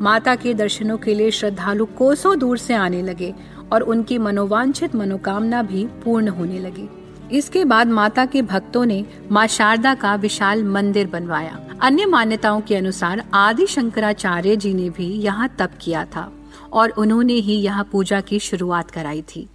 माता 0.00 0.34
के 0.34 0.54
दर्शनों 0.54 0.96
के 0.98 1.14
लिए 1.14 1.30
श्रद्धालु 1.30 1.84
कोसों 1.98 2.38
दूर 2.38 2.58
से 2.58 2.74
आने 2.74 3.02
लगे 3.02 3.34
और 3.72 3.82
उनकी 3.82 4.18
मनोवांछित 4.18 4.94
मनोकामना 4.94 5.62
भी 5.62 5.84
पूर्ण 6.04 6.28
होने 6.28 6.58
लगी। 6.58 6.88
इसके 7.32 7.64
बाद 7.64 7.88
माता 7.88 8.24
के 8.26 8.42
भक्तों 8.42 8.84
ने 8.84 9.04
माँ 9.32 9.46
शारदा 9.46 9.94
का 9.94 10.14
विशाल 10.14 10.64
मंदिर 10.64 11.06
बनवाया। 11.06 11.58
अन्य 11.82 12.06
मान्यताओं 12.06 12.60
के 12.60 12.76
अनुसार 12.76 13.22
आदि 13.34 13.66
शंकराचार्य 13.66 14.56
जी 14.56 14.74
ने 14.74 14.90
भी 14.90 15.06
यहाँ 15.12 15.48
तप 15.58 15.70
किया 15.80 16.04
था 16.04 16.30
और 16.72 16.90
उन्होंने 16.90 17.34
ही 17.34 17.54
यहाँ 17.54 17.88
पूजा 17.92 18.20
की 18.20 18.38
शुरुआत 18.38 18.90
कराई 18.90 19.22
थी। 19.22 19.48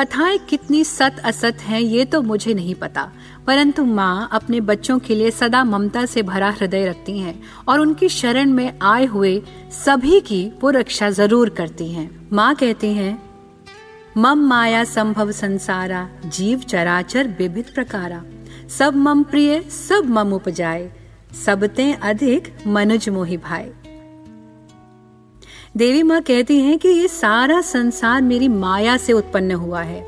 कथाएँ 0.00 0.38
कितनी 0.38 0.84
सत 0.84 1.16
असत 1.24 1.56
हैं, 1.60 1.80
ये 1.80 2.04
तो 2.04 2.20
मुझे 2.22 2.54
नहीं 2.54 2.74
पता। 2.74 3.02
परंतु 3.46 3.84
माँ 3.84 4.28
अपने 4.32 4.60
बच्चों 4.60 4.98
के 4.98 5.14
लिए 5.14 5.30
सदा 5.30 5.64
ममता 5.64 6.04
से 6.06 6.22
भरा 6.22 6.50
हृदय 6.50 6.86
रखती 6.86 7.18
हैं 7.18 7.42
और 7.68 7.80
उनकी 7.80 8.08
शरण 8.08 8.52
में 8.52 8.78
आए 8.82 9.06
हुए 9.06 9.42
सभी 9.70 10.20
की 10.20 10.52
वो 10.62 10.70
रक्षा 10.70 11.10
ज़रूर 11.10 11.48
करती 11.48 11.90
हैं। 11.92 12.28
माँ 12.32 12.54
कहती 12.54 12.92
हैं, 12.94 13.22
मम 14.16 14.46
माया 14.46 14.84
संभव 14.84 15.32
संसारा, 15.32 16.08
जीव 16.26 16.58
चराचर 16.58 17.28
विविध 17.28 17.74
प्रकारा। 17.74 18.22
सब 18.78 18.96
मम 18.96 19.22
प्रिय, 19.22 19.60
सब 19.60 20.04
मम 20.04 20.32
उपजाए। 20.32 20.90
सबते 21.46 21.92
अधिक 21.92 22.54
मनुज 22.66 23.08
मोहि 23.08 23.36
भाई 23.36 23.70
देवी 25.76 26.02
माँ 26.02 26.22
कहती 26.22 26.58
हैं 26.60 26.78
कि 26.78 26.88
ये 26.88 27.08
सारा 27.08 27.60
संसार 27.60 28.22
मेरी 28.22 28.48
माया 28.48 28.96
से 28.96 29.12
उत्पन्न 29.12 29.52
हुआ 29.52 29.82
है। 29.82 30.06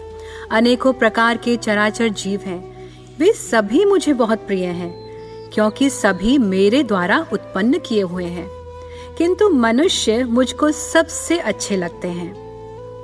अनेकों 0.50 0.92
प्रकार 0.92 1.36
के 1.36 1.56
चराचर 1.56 2.08
जीव 2.08 2.40
हैं। 2.40 2.88
वे 3.18 3.32
सभी 3.32 3.84
मुझे 3.84 4.12
बहुत 4.12 4.38
प्रिय 4.38 4.64
हैं, 4.64 4.90
क्योंकि 5.54 5.90
सभी 5.90 6.38
मेरे 6.38 6.82
द्वारा 6.82 7.26
उत्पन्न 7.32 7.78
किए 7.78 8.02
हुए 8.02 8.24
हैं। 8.24 8.48
किंतु 9.18 9.48
मनुष्य 9.48 10.24
मुझको 10.24 10.70
सबसे 10.70 11.38
अच्छे 11.38 11.76
लगते 11.76 12.08
हैं। 12.08 12.32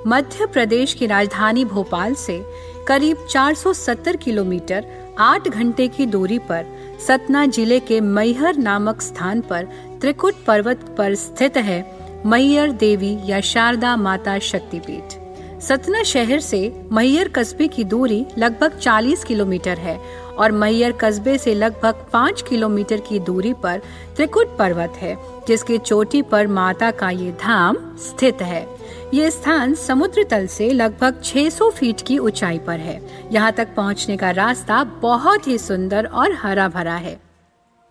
मध्य 0.06 0.46
प्रदेश 0.46 0.94
की 0.94 1.06
राजधानी 1.06 1.64
भोपाल 1.64 2.14
से 2.14 2.44
करीब 2.88 3.26
470 3.26 4.16
किलोमीटर 4.16 4.86
8 5.18 5.48
घंटे 5.48 5.88
की 5.88 6.06
दूरी 6.06 6.38
पर 6.38 6.66
सतना 7.06 7.46
ज़िले 7.46 7.80
के 7.80 8.00
मैहर 8.00 8.56
नामक 8.56 9.00
स्थान 9.00 9.40
पर 9.40 9.64
त्रिकुट 10.00 10.34
पर्वत 10.46 10.94
पर 10.98 11.14
स्थित 11.14 11.56
है। 11.56 11.97
मैयर 12.26 12.72
देवी 12.72 13.18
या 13.26 13.40
शारदा 13.40 13.96
माता 13.96 14.38
शक्तिपीठ। 14.38 15.12
सतना 15.60 16.02
शहर 16.02 16.40
से 16.40 16.72
मैयर 16.92 17.28
कस्बे 17.28 17.68
की 17.68 17.84
दूरी 17.84 18.26
लगभग 18.38 18.78
40 18.78 19.24
किलोमीटर 19.24 19.78
है 19.78 19.98
और 20.38 20.52
मैयर 20.52 20.92
कस्बे 20.92 21.38
से 21.38 21.54
लगभग 21.54 22.04
5 22.12 22.42
किलोमीटर 22.42 23.00
की 23.00 23.18
दूरी 23.18 23.52
पर 23.52 23.78
त्रिकुट 24.16 24.56
पर्वत 24.58 24.92
है, 24.96 25.16
जिसके 25.48 25.78
चोटी 25.78 26.22
पर 26.22 26.46
माता 26.46 26.90
का 26.90 27.10
ये 27.10 27.32
धाम 27.32 27.76
स्थित 27.96 28.42
है। 28.42 28.66
ये 29.14 29.30
स्थान 29.30 29.74
समुद्र 29.74 30.24
तल 30.24 30.46
से 30.46 30.70
लगभग 30.70 31.20
600 31.24 31.70
फीट 31.70 32.00
की 32.00 32.18
ऊंचाई 32.18 32.58
पर 32.58 32.80
है। 32.80 33.00
यहाँ 33.32 33.52
तक 33.52 33.74
पहुँचने 33.76 34.16
का 34.16 34.30
रास्ता 34.30 34.84
बहुत 34.84 35.48
ही 35.48 35.58
सुंदर 35.58 36.04
और 36.04 36.32
हरा 36.32 36.68
भरा 36.68 36.94
है। 36.94 37.20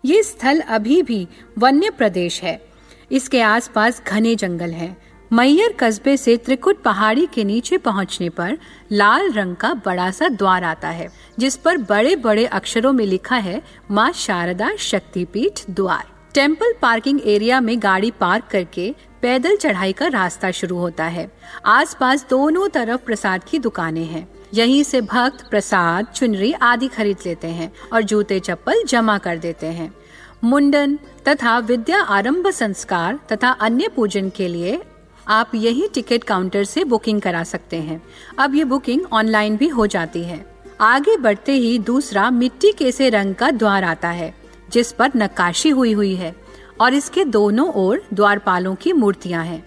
ये 0.04 0.22
स्थल 0.22 0.60
अभी 0.60 1.02
भी 1.02 1.28
वन्य 1.58 1.90
प्रदेश 1.90 2.42
है। 2.42 2.67
इसके 3.10 3.40
आसपास 3.40 4.02
घने 4.08 4.34
जंगल 4.36 4.70
हैं। 4.70 4.96
मैयर 5.32 5.74
कस्बे 5.80 6.16
से 6.16 6.36
त्रिकुट 6.36 6.82
पहाड़ी 6.82 7.26
के 7.26 7.44
नीचे 7.44 7.78
पहुँचने 7.78 8.28
पर 8.28 8.58
लाल 8.92 9.32
रंग 9.32 9.56
का 9.56 9.72
बड़ा 9.74 10.10
सा 10.10 10.28
द्वार 10.28 10.64
आता 10.64 10.88
है, 10.88 11.08
जिस 11.38 11.56
पर 11.56 11.76
बड़े 11.78 12.16
बड़े 12.16 12.46
अक्षरों 12.46 12.92
में 12.92 13.04
लिखा 13.06 13.36
है, 13.36 13.62
माँ 13.90 14.12
शारदा 14.12 14.70
शक्तिपीठ 14.76 15.60
द्वार। 15.70 16.04
टेंपल 16.34 16.74
पार्किंग 16.82 17.20
एरिया 17.24 17.60
में 17.60 17.82
गाड़ी 17.82 18.10
पार्क 18.10 18.44
करके 18.50 18.94
पैदल 19.22 19.56
चढ़ाई 19.56 19.92
का 19.92 20.06
रास्ता 20.06 20.50
शुरू 20.50 20.76
होता 20.76 21.04
है। 21.04 21.30
आसपास 21.66 22.26
दोनों 22.30 22.68
तरफ़ 22.68 23.00
प्रसाद 23.00 23.44
की 23.44 23.58
दुकानें 23.58 24.04
हैं। 24.04 24.28
यहीं 24.54 24.82
से 24.82 25.00
भक्त 25.00 25.48
प्रसाद, 25.50 26.06
चुनरी 26.06 26.52
आदि 26.52 26.88
खरीद 26.88 27.16
लेते 27.26 27.48
हैं 27.48 27.72
और 27.92 28.02
जूते 28.02 28.40
चप्पल 28.40 28.82
जमा 28.88 29.18
कर 29.18 29.38
देते 29.38 29.66
हैं। 29.66 29.94
मुंडन 30.42 30.98
तथा 31.28 31.58
विद्या 31.58 32.00
आरंभ 32.00 32.48
संस्कार 32.50 33.18
तथा 33.32 33.50
अन्य 33.50 33.88
पूजन 33.88 34.28
के 34.28 34.48
लिए 34.48 34.78
आप 35.26 35.54
यही 35.54 35.88
टिकट 35.94 36.24
काउंटर 36.24 36.64
से 36.64 36.84
बुकिंग 36.84 37.20
करा 37.20 37.42
सकते 37.44 37.76
हैं। 37.76 38.00
अब 38.38 38.54
ये 38.54 38.64
बुकिंग 38.64 39.00
ऑनलाइन 39.12 39.56
भी 39.56 39.68
हो 39.68 39.86
जाती 39.86 40.22
है। 40.22 40.44
आगे 40.80 41.16
बढ़ते 41.16 41.52
ही 41.52 41.78
दूसरा 41.78 42.30
मिट्टी 42.30 42.72
के 42.72 42.92
से 42.92 43.08
रंग 43.08 43.34
का 43.34 43.50
द्वार 43.50 43.84
आता 43.84 44.10
है, 44.10 44.34
जिस 44.72 44.92
पर 44.92 45.10
नक्काशी 45.16 45.70
हुई 45.70 45.92
हुई 45.92 46.14
है 46.14 46.34
और 46.80 46.94
इसके 46.94 47.24
दोनों 47.24 47.68
ओर 47.72 48.04
द्वारपालों 48.14 48.74
की 48.74 48.92
मूर्तियाँ 48.92 49.44
हैं। 49.44 49.62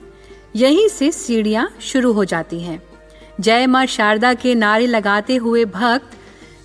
यहीं 0.56 0.88
से 0.90 1.12
सीढ़ियाँ 1.12 1.70
शुरू 1.82 2.14
हो 2.14 2.26
जाती 2.26 2.60
हैं। 2.60 2.82
जय 3.40 3.68
माँ 3.68 3.86
शारदा 3.86 4.34
के 4.34 4.56
नारे 4.56 4.88
लगाते 4.88 5.36
हुए 5.36 5.66
भक्त 5.66 6.18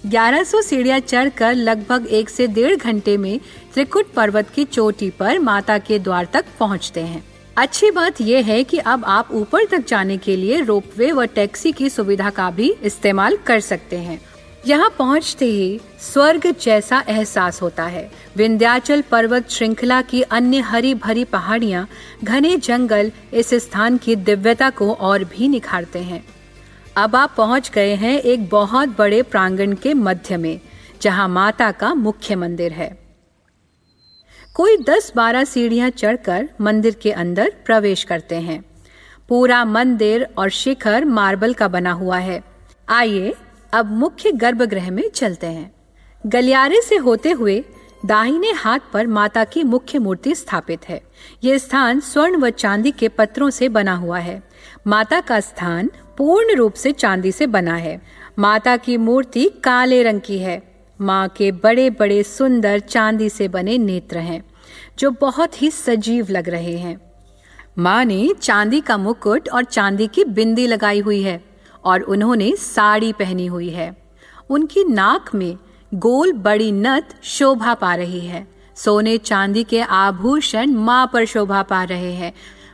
1100 0.07 0.63
सीढ़ियाँ 0.63 0.99
चढ़कर 1.01 1.55
लगभग 1.55 2.07
एक 2.07 2.29
से 2.31 2.47
डेढ़ 2.47 2.77
घंटे 2.77 3.17
में 3.17 3.41
त्रिकुट 3.77 4.13
पर्वत 4.13 4.51
की 4.51 4.65
चोटी 4.65 5.09
पर 5.11 5.39
माता 5.39 5.77
के 5.79 5.99
द्वार 5.99 6.29
तक 6.33 6.45
पहुँचते 6.61 7.01
हैं। 7.01 7.23
अच्छी 7.57 7.91
बात 7.91 8.21
यह 8.21 8.45
है 8.47 8.65
कि 8.65 8.79
अब 8.79 9.05
आप 9.05 9.29
ऊपर 9.33 9.65
तक 9.65 9.85
जाने 9.89 10.17
के 10.17 10.37
लिए 10.37 10.61
रोपवे 10.61 11.11
व 11.13 11.25
टैक्सी 11.25 11.73
की 11.73 11.91
सुविधा 11.91 12.31
का 12.31 12.51
भी 12.51 12.71
इस्तेमाल 12.83 13.37
कर 13.37 13.61
सकते 13.61 13.99
हैं। 13.99 14.21
यहाँ 14.67 14.89
पहुँचते 14.99 15.45
ही 15.45 15.81
स्वर्ग 16.03 16.47
जैसा 16.63 17.05
एहसास 17.09 17.63
होता 17.63 17.85
है। 17.85 18.11
विंध्याचल 18.37 19.03
पर्वत 19.03 19.51
श्रृंखला 19.51 20.03
की 20.03 20.23
अन्य 20.23 20.61
हरी 20.63 20.95
भरी 20.95 21.25
पहाड़ियाँ 21.27 21.87
घने 22.25 22.57
जंगल 22.57 23.13
इस 23.33 23.55
स्थान 23.55 23.97
की 23.97 24.17
दिव्यता 24.17 24.71
को 24.71 24.93
और 24.93 25.25
भी 25.25 25.49
निखारते 25.49 25.99
हैं। 25.99 26.25
अब 26.97 27.17
आप 27.17 27.35
पहुँच 27.37 27.71
गए 27.75 27.95
हैं 27.95 28.19
एक 28.19 28.49
बहुत 28.49 28.99
बड़े 28.99 29.23
प्रांगण 29.23 29.73
के 29.73 29.95
मध्य 29.95 30.37
में, 30.37 30.61
जहाँ 31.03 31.29
माता 31.29 31.73
का 31.73 31.95
मुख्य 31.95 32.37
मंदिर 32.37 32.73
है। 32.73 33.06
कोई 34.57 34.77
दस 34.77 35.13
बारह 35.17 35.45
सीढ़ियाँ 35.45 35.91
चढ़कर 35.91 36.49
मंदिर 36.61 36.95
के 36.95 37.13
अंदर 37.13 37.53
प्रवेश 37.65 38.05
करते 38.05 38.35
हैं। 38.35 38.65
पूरा 39.29 39.65
मंदिर 39.65 40.29
और 40.39 40.51
शिखर 40.51 41.05
मार्बल 41.05 41.55
का 41.55 41.69
बना 41.69 41.93
हुआ 41.93 42.19
है। 42.19 42.45
आइए, 42.89 43.35
अब 43.73 43.91
मुख्य 43.91 44.33
गर्भगृह 44.33 44.91
में 44.91 45.11
चलते 45.11 45.47
हैं। 45.47 45.73
गलियारे 46.27 46.81
से 46.81 46.97
होते 46.97 47.31
हुए 47.31 47.65
दाहिने 48.07 48.51
हाथ 48.51 48.79
पर 48.93 49.07
माता 49.07 49.45
की 49.45 49.63
मुख्य 49.63 49.99
मूर्ति 49.99 50.35
स्थापित 50.35 50.89
है। 50.89 51.03
ये 51.45 51.59
स्थान 51.59 52.01
स्वर्ण 52.01 52.37
व 52.37 52.51
चांदी 52.51 52.91
के 52.91 53.09
पत्रों 53.09 53.51
से 53.51 53.69
बना 53.69 53.95
हुआ 53.95 54.19
है। 54.19 54.43
माता 54.87 55.21
का 55.21 55.41
स्थान 55.41 55.91
पूर्ण 56.19 56.57
रूप 56.57 56.75
से 56.75 56.93
चांदी 56.93 57.33
से 57.33 57.47
बना 57.47 57.77
है। 57.77 58.03
माता 58.39 58.77
की 58.77 58.97
मूर्ति 58.97 59.49
काले 59.49 60.03
रंग 60.03 60.21
की 60.21 60.39
है। 60.39 60.76
माँ 61.01 61.29
के 61.29 61.53
बड़े 61.53 61.91
बड़े 61.91 62.23
सुंदर 62.23 62.79
चांदी 62.79 63.29
से 63.29 63.49
बने 63.49 63.79
नेत्र 63.79 64.19
हैं, 64.19 64.43
जो 64.99 65.11
बहुत 65.11 65.63
ही 65.63 65.71
सजीव 65.71 66.27
लग 66.31 66.49
रहे 66.49 66.77
हैं। 66.77 67.01
माँ 67.79 68.05
ने 68.05 68.29
चांदी 68.43 68.81
का 68.81 68.97
मुकुट 68.97 69.49
और 69.49 69.65
चांदी 69.65 70.07
की 70.07 70.25
बिंदी 70.25 70.67
लगाई 70.67 71.01
हुई 71.01 71.23
है 71.23 71.41
और 71.85 72.01
उन्होंने 72.01 72.57
साड़ी 72.57 73.13
पहनी 73.13 73.47
हुई 73.47 73.69
है। 73.71 73.97
उनकी 74.51 74.85
नाक 74.85 75.35
में 75.35 75.57
गोल 75.95 76.33
बड़ी 76.33 76.73
नत 76.73 77.15
शोभा 77.23 77.75
पा 77.75 77.95
रही 77.95 78.21
है। 78.21 78.47
सोने 78.77 79.19
चांदी 79.19 79.65
के 79.65 79.81
आभूषण 79.81 80.71
माँ 80.71 81.11
पर 81.13 81.25
शोभा 81.25 81.63
पा 81.63 81.85
रहे 81.85 82.13
हैं 82.13 82.33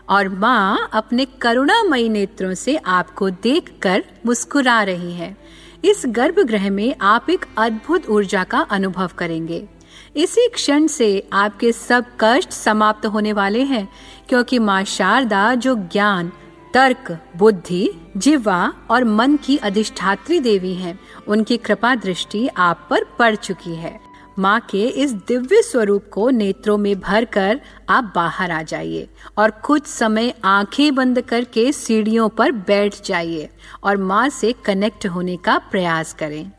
और 0.08 0.28
माँ 0.28 0.90
अपने 0.92 1.24
करुणामयी 1.24 2.08
नेत्रों 2.08 2.54
से 2.54 2.76
आपको 2.76 3.30
देखकर 3.30 4.04
मुस्कुरा 4.26 4.82
रही 4.82 5.12
है। 5.12 5.36
इस 5.84 6.02
गर्भगृह 6.06 6.70
में 6.70 6.94
आप 7.00 7.30
एक 7.30 7.46
अद्भुत 7.58 8.08
ऊर्जा 8.08 8.44
का 8.44 8.60
अनुभव 8.60 9.10
करेंगे। 9.18 9.68
इसी 10.16 10.48
क्षण 10.48 10.86
से 10.86 11.28
आपके 11.32 11.72
सब 11.72 12.04
कष्ट 12.20 12.50
समाप्त 12.50 13.06
होने 13.06 13.32
वाले 13.32 13.62
हैं 13.62 13.88
क्योंकि 14.28 14.58
माँ 14.58 14.84
शारदा 14.84 15.54
जो 15.54 15.74
ज्ञान 15.74 16.32
तर्क 16.74 17.18
बुद्धि 17.36 17.90
जिवा 18.16 18.72
और 18.90 19.04
मन 19.04 19.36
की 19.36 19.56
अधिष्ठात्री 19.56 20.40
देवी 20.40 20.74
हैं, 20.74 20.98
उनकी 21.28 21.56
कृपा 21.56 21.94
दृष्टि 21.94 22.48
आप 22.56 22.86
पर 22.90 23.04
पड़ 23.18 23.34
चुकी 23.34 23.74
है। 23.74 24.00
माँ 24.38 24.60
के 24.60 24.86
इस 24.86 25.12
दिव्य 25.12 25.62
स्वरूप 25.62 26.04
को 26.12 26.30
नेत्रों 26.30 26.78
में 26.78 27.00
भर 27.00 27.24
कर 27.24 27.60
आप 27.88 28.12
बाहर 28.14 28.50
आ 28.50 28.62
जाइए 28.62 29.08
और 29.38 29.50
कुछ 29.50 29.86
समय 29.86 30.34
आँखें 30.44 30.94
बंद 30.94 31.20
करके 31.20 31.72
सीढ़ियों 31.72 32.28
पर 32.28 32.52
बैठ 32.52 33.02
जाइए 33.04 33.48
और 33.84 33.96
माँ 33.96 34.28
से 34.28 34.54
कनेक्ट 34.64 35.06
होने 35.06 35.36
का 35.36 35.58
प्रयास 35.58 36.12
करें। 36.12 36.50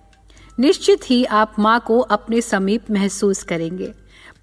निश्चित 0.59 1.09
ही 1.09 1.23
आप 1.25 1.55
माँ 1.59 1.83
को 1.87 1.99
अपने 1.99 2.41
समीप 2.41 2.91
महसूस 2.91 3.43
करेंगे। 3.43 3.93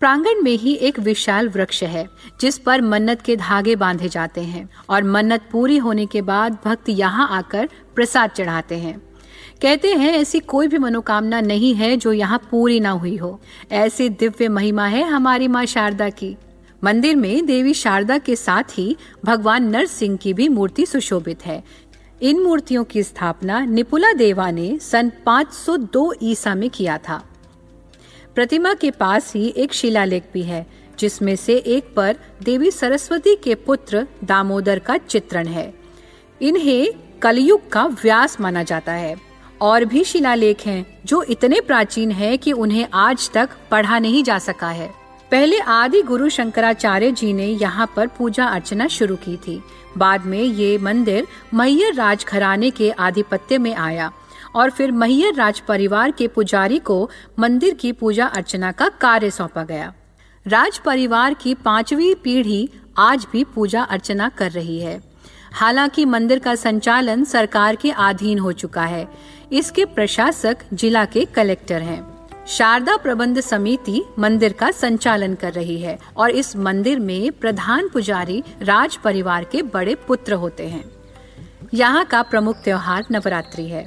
प्रांगण 0.00 0.42
में 0.42 0.52
ही 0.52 0.74
एक 0.74 0.98
विशाल 0.98 1.48
वृक्ष 1.48 1.82
है, 1.82 2.08
जिस 2.40 2.58
पर 2.58 2.80
मन्नत 2.80 3.22
के 3.22 3.36
धागे 3.36 3.76
बांधे 3.76 4.08
जाते 4.08 4.40
हैं 4.40 4.68
और 4.90 5.04
मन्नत 5.04 5.48
पूरी 5.52 5.76
होने 5.78 6.06
के 6.06 6.22
बाद 6.22 6.58
भक्त 6.64 6.88
यहाँ 6.88 7.28
आकर 7.28 7.68
प्रसाद 7.94 8.30
चढ़ाते 8.30 8.78
हैं। 8.78 9.09
कहते 9.62 9.92
हैं, 9.94 10.12
ऐसी 10.12 10.40
कोई 10.40 10.68
भी 10.68 10.78
मनोकामना 10.78 11.40
नहीं 11.40 11.74
है 11.74 11.96
जो 11.96 12.12
यहाँ 12.12 12.38
पूरी 12.50 12.80
ना 12.80 12.90
हुई 12.90 13.16
हो। 13.16 13.40
ऐसी 13.72 14.08
दिव्य 14.08 14.48
महिमा 14.48 14.86
है 14.86 15.04
हमारी 15.04 15.48
माँ 15.48 15.64
शारदा 15.64 16.08
की। 16.10 16.36
मंदिर 16.84 17.16
में 17.16 17.46
देवी 17.46 17.74
शारदा 17.74 18.18
के 18.18 18.36
साथ 18.36 18.62
ही 18.70 18.96
भगवान 19.24 19.64
नरसिंह 19.64 20.16
की 20.16 20.34
भी 20.34 20.48
मूर्ति 20.48 20.86
सुशोभित 20.86 21.46
है। 21.46 21.64
इन 22.22 22.40
मूर्तियों 22.40 22.84
की 22.84 23.02
स्थापना 23.02 23.64
निपुला 23.64 24.12
देवा 24.12 24.50
ने 24.50 24.78
सन 24.78 25.12
502 25.26 26.14
ईसा 26.22 26.54
में 26.54 26.70
किया 26.70 26.98
था। 26.98 27.24
प्रतिमा 28.34 28.74
के 28.74 28.90
पास 28.90 29.34
ही 29.34 29.54
एक 29.56 29.72
शिलालेख 29.72 30.24
भी 30.32 30.42
है, 30.42 30.66
जिसमें 30.98 31.36
से 31.36 31.56
एक 31.56 31.94
पर 31.96 32.16
देवी 32.42 32.70
सरस्वती 32.70 33.36
के 33.36 33.54
पुत्र 33.54 34.06
दामोदर 34.24 34.78
का 34.78 34.96
चित्रण 34.96 35.46
है। 35.46 35.74
इन्हें 36.42 36.92
कलयुग 37.22 37.68
का 37.68 37.86
व्यास 37.86 38.40
माना 38.40 38.62
जाता 38.62 38.92
है। 38.92 39.29
और 39.60 39.84
भी 39.84 40.04
शिलालेख 40.04 40.66
हैं, 40.66 41.00
जो 41.04 41.22
इतने 41.22 41.60
प्राचीन 41.60 42.10
हैं 42.10 42.38
कि 42.38 42.52
उन्हें 42.52 42.86
आज 42.94 43.30
तक 43.30 43.50
पढ़ा 43.70 43.98
नहीं 43.98 44.24
जा 44.24 44.38
सका 44.38 44.68
है। 44.68 44.90
पहले 45.30 45.58
आदि 45.58 46.02
गुरु 46.02 46.28
शंकराचार्य 46.28 47.10
जी 47.12 47.32
ने 47.32 47.46
यहाँ 47.46 47.92
पर 47.96 48.06
पूजा 48.06 48.44
अर्चना 48.44 48.86
शुरू 48.88 49.16
की 49.16 49.36
थी। 49.36 49.62
बाद 49.98 50.24
में 50.26 50.42
ये 50.42 50.78
मंदिर 50.78 51.26
मैयर 51.54 51.94
राज 51.94 52.24
घराने 52.28 52.70
के 52.70 52.90
आधिपत्य 52.90 53.58
में 53.58 53.74
आया 53.74 54.12
और 54.54 54.70
फिर 54.70 54.92
मैयर 54.92 55.34
राज 55.34 55.60
परिवार 55.60 56.10
के 56.10 56.28
पुजारी 56.28 56.78
को 56.78 57.10
मंदिर 57.38 57.74
की 57.74 57.92
पूजा 57.92 58.26
अर्चना 58.26 58.72
का 58.72 58.88
कार्य 58.88 59.30
सौंपा 59.30 59.64
गया। 59.64 59.92
राज 60.46 60.78
परिवार 60.78 61.34
की 61.34 61.54
पांचवी 61.54 62.14
पीढ़ी 62.14 62.68
आज 62.98 63.26
भी 63.32 63.44
पूजा 63.44 63.82
अर्चना 63.82 64.28
कर 64.28 64.50
रही 64.50 64.80
है। 64.80 65.00
हालाँकि 65.52 66.04
मंदिर 66.04 66.38
का 66.38 66.54
संचालन 66.54 67.24
सरकार 67.24 67.76
के 67.76 67.90
अधीन 67.90 68.38
हो 68.38 68.52
चुका 68.52 68.82
है 68.82 69.08
इसके 69.52 69.84
प्रशासक 69.84 70.58
जिला 70.72 71.04
के 71.04 71.24
कलेक्टर 71.24 71.82
हैं। 71.82 72.08
शारदा 72.48 72.96
प्रबंध 72.96 73.40
समिति 73.40 74.02
मंदिर 74.18 74.52
का 74.52 74.70
संचालन 74.70 75.34
कर 75.34 75.52
रही 75.52 75.78
है 75.78 75.98
और 76.16 76.30
इस 76.30 76.54
मंदिर 76.56 76.98
में 76.98 77.30
प्रधान 77.32 77.88
पुजारी 77.88 78.42
राज 78.62 78.96
परिवार 78.96 79.44
के 79.44 79.62
बड़े 79.64 79.94
पुत्र 80.08 80.34
होते 80.34 80.68
हैं। 80.68 80.84
यहाँ 81.74 82.04
का 82.04 82.22
प्रमुख 82.22 82.56
त्योहार 82.56 83.06
नवरात्रि 83.10 83.66
है। 83.66 83.86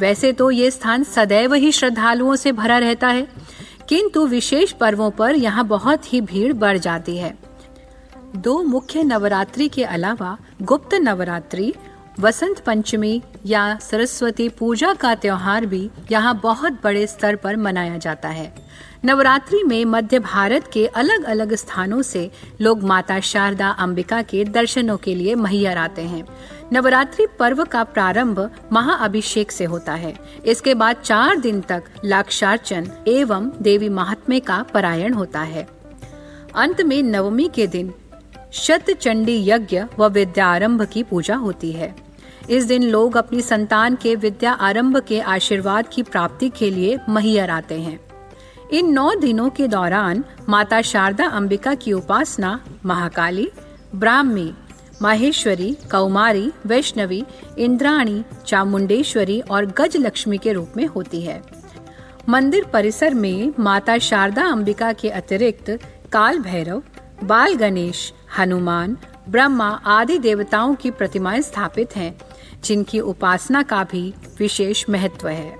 वैसे 0.00 0.32
तो 0.32 0.50
ये 0.50 0.70
स्थान 0.70 1.04
सदैव 1.04 1.54
ही 1.54 1.72
श्रद्धालुओं 1.72 2.36
से 2.36 2.52
भरा 2.52 2.78
रहता 2.78 3.08
है, 3.08 3.26
किंतु 3.88 4.26
विशेष 4.26 4.72
पर्वों 4.72 5.10
पर 5.10 5.34
यहाँ 5.34 5.66
बहुत 5.66 6.12
ही 6.12 6.20
भीड़ 6.20 6.52
बढ़ 6.52 6.78
जाती 6.78 7.16
है। 7.16 7.36
दो 8.36 8.62
मुख्य 8.62 9.02
नवरात्रि 9.02 9.68
के 9.68 9.84
अलावा 9.84 10.36
गुप्त 10.62 10.94
नवरात्रि 10.94 11.72
वसंत 12.20 12.58
पंचमी 12.58 13.20
या 13.46 13.78
सरस्वती 13.80 14.48
पूजा 14.48 14.92
का 14.94 15.14
त्योहार 15.14 15.66
भी 15.66 15.90
यहाँ 16.10 16.40
बहुत 16.42 16.78
बड़े 16.84 17.06
स्तर 17.06 17.36
पर 17.36 17.56
मनाया 17.56 17.98
जाता 17.98 18.28
है। 18.28 18.52
नवरात्रि 19.04 19.62
में 19.62 19.84
मध्य 19.84 20.18
भारत 20.18 20.70
के 20.72 20.86
अलग 20.86 21.24
अलग 21.24 21.54
स्थानों 21.54 22.00
से 22.02 22.30
लोग 22.60 22.82
माता 22.82 23.20
शारदा 23.20 23.68
अंबिका 23.68 24.22
के 24.22 24.44
दर्शनों 24.44 24.96
के 24.96 25.14
लिए 25.14 25.34
मैहर 25.34 25.76
आते 25.76 26.02
हैं। 26.02 26.24
नवरात्रि 26.72 27.26
पर्व 27.38 27.64
का 27.64 27.84
प्रारंभ 27.84 28.50
महाअभिषेक 28.72 29.52
से 29.52 29.64
होता 29.64 29.94
है। 29.94 30.14
इसके 30.46 30.74
बाद 30.74 30.96
चार 30.96 31.36
दिन 31.36 31.60
तक 31.60 31.84
लाक्षार्चन 32.04 32.90
एवं 33.08 33.50
देवी 33.62 33.88
महात्म्य 33.88 34.40
का 34.40 34.62
परायण 34.74 35.12
होता 35.12 35.40
है। 35.40 35.66
अंत 36.54 36.80
में 36.80 37.02
नवमी 37.02 37.48
के 37.54 37.66
दिन 37.66 37.94
शत 38.52 38.90
चंडी 39.00 39.50
यज्ञ 39.50 39.82
व 39.98 40.08
विद्यारंभ 40.08 40.82
की 40.82 41.02
पूजा 41.02 41.36
होती 41.36 41.72
है। 41.72 42.07
इस 42.50 42.64
दिन 42.64 42.82
लोग 42.82 43.16
अपनी 43.16 43.42
संतान 43.42 43.94
के 43.94 44.14
विद्या 44.14 44.52
आरंभ 44.52 44.98
के 44.98 45.20
आशीर्वाद 45.20 45.88
की 45.92 46.02
प्राप्ति 46.02 46.48
के 46.48 46.70
लिए 46.70 46.98
मैहर 47.08 47.50
आते 47.50 47.80
हैं। 47.80 48.00
इन 48.72 48.92
नौ 48.92 49.14
दिनों 49.14 49.50
के 49.50 49.68
दौरान 49.68 50.24
माता 50.48 50.82
शारदा 50.82 51.26
अंबिका 51.26 51.74
की 51.74 51.92
उपासना, 51.92 52.64
महाकाली, 52.86 53.50
ब्राह्मी, 53.94 54.54
माहेश्वरी, 55.02 55.76
कौमारी, 55.90 56.52
वैष्णवी, 56.66 57.24
इंद्राणी, 57.58 58.24
चामुंडेश्वरी 58.46 59.40
और 59.40 59.66
गज 59.66 59.96
लक्ष्मी 59.96 60.38
के 60.38 60.52
रूप 60.52 60.72
में 60.76 60.86
होती 60.86 61.20
है। 61.20 61.42
मंदिर 62.28 62.64
परिसर 62.64 63.14
में 63.14 63.52
माता 63.58 63.98
शारदा 63.98 64.44
अंबिका 64.44 64.92
के 64.92 65.10
अतिरिक्त 65.10 65.70
काल 66.12 66.38
भैरव, 66.38 66.82
बाल 67.24 67.54
गणेश, 67.54 68.12
हनुमान, 68.38 68.96
ब्रह्मा 69.28 69.68
आदि 69.68 70.18
देवताओं 70.18 70.74
की 70.74 70.90
प्रतिमाएँ 70.90 71.40
स्थापित 71.40 71.96
हैं। 71.96 72.18
जिनकी 72.64 73.00
उपासना 73.00 73.62
का 73.62 73.82
भी 73.84 74.12
विशेष 74.38 74.84
महत्व 74.90 75.28
है। 75.28 75.56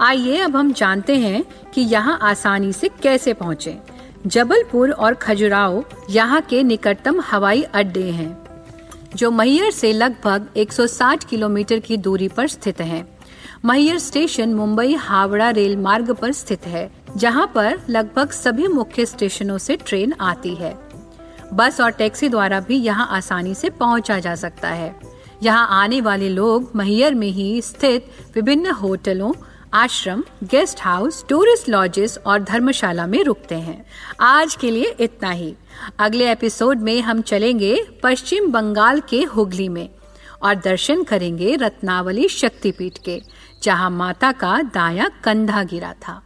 आइए 0.00 0.38
अब 0.38 0.56
हम 0.56 0.72
जानते 0.72 1.16
हैं 1.16 1.44
कि 1.74 1.80
यहाँ 1.80 2.18
आसानी 2.22 2.72
से 2.72 2.88
कैसे 3.02 3.32
पहुँचे। 3.32 3.78
जबलपुर 4.26 4.90
और 4.90 5.14
खजुराहो 5.14 5.84
यहाँ 6.10 6.40
के 6.40 6.62
निकटतम 6.62 7.20
हवाई 7.20 7.62
अड्डे 7.62 8.10
हैं, 8.10 8.36
जो 9.16 9.30
मैयर 9.30 9.70
से 9.70 9.92
लगभग 9.92 10.46
160 10.56 11.24
किलोमीटर 11.24 11.78
की 11.78 11.96
दूरी 11.96 12.28
पर 12.28 12.48
स्थित 12.48 12.80
है। 12.80 13.04
मैयर 13.64 13.98
स्टेशन 13.98 14.54
मुंबई 14.54 14.94
हावड़ा 14.94 15.50
रेल 15.50 15.76
मार्ग 15.76 16.10
पर 16.12 16.32
स्थित 16.32 16.66
है, 16.66 16.90
जहाँ 17.16 17.46
पर 17.54 17.80
लगभग 17.88 18.30
सभी 18.30 18.68
मुख्य 18.68 19.06
स्टेशनों 19.06 19.58
से 19.58 19.76
ट्रेन 19.76 20.14
आती 20.20 20.54
है। 20.54 20.76
बस 21.54 21.80
और 21.80 21.90
टैक्सी 21.90 22.28
द्वारा 22.28 22.60
भी 22.60 22.76
यहाँ 22.76 23.08
आसानी 23.10 23.54
से 23.54 23.70
पहुँचा 23.70 24.18
जा 24.18 24.34
सकता 24.34 24.68
है। 24.68 24.94
यहाँ 25.42 25.66
आने 25.70 26.00
वाले 26.00 26.28
लोग 26.28 26.70
मैयर 26.76 27.14
में 27.14 27.28
ही 27.28 27.62
स्थित 27.62 28.10
विभिन्न 28.34 28.70
होटलों, 28.70 29.32
आश्रम, 29.74 30.22
गेस्ट 30.44 30.80
हाउस, 30.80 31.24
टूरिस्ट 31.28 31.68
लॉजेस 31.68 32.18
और 32.18 32.42
धर्मशाला 32.42 33.06
में 33.06 33.22
रुकते 33.24 33.54
हैं। 33.54 33.84
आज 34.20 34.54
के 34.54 34.70
लिए 34.70 34.94
इतना 35.00 35.30
ही। 35.30 35.54
अगले 35.98 36.30
एपिसोड 36.32 36.78
में 36.78 37.00
हम 37.00 37.20
चलेंगे 37.22 37.74
पश्चिम 38.02 38.50
बंगाल 38.52 39.00
के 39.00 39.22
हुगली 39.22 39.68
में 39.68 39.88
और 40.42 40.54
दर्शन 40.54 41.02
करेंगे 41.02 41.56
रत्नावली 41.56 42.28
शक्तिपीठ 42.28 42.98
के, 42.98 43.20
जहाँ 43.62 43.90
माता 43.90 44.32
का 44.32 44.62
दाया 44.62 45.10
कंधा 45.24 45.62
गिरा 45.64 45.92
था। 45.92 46.22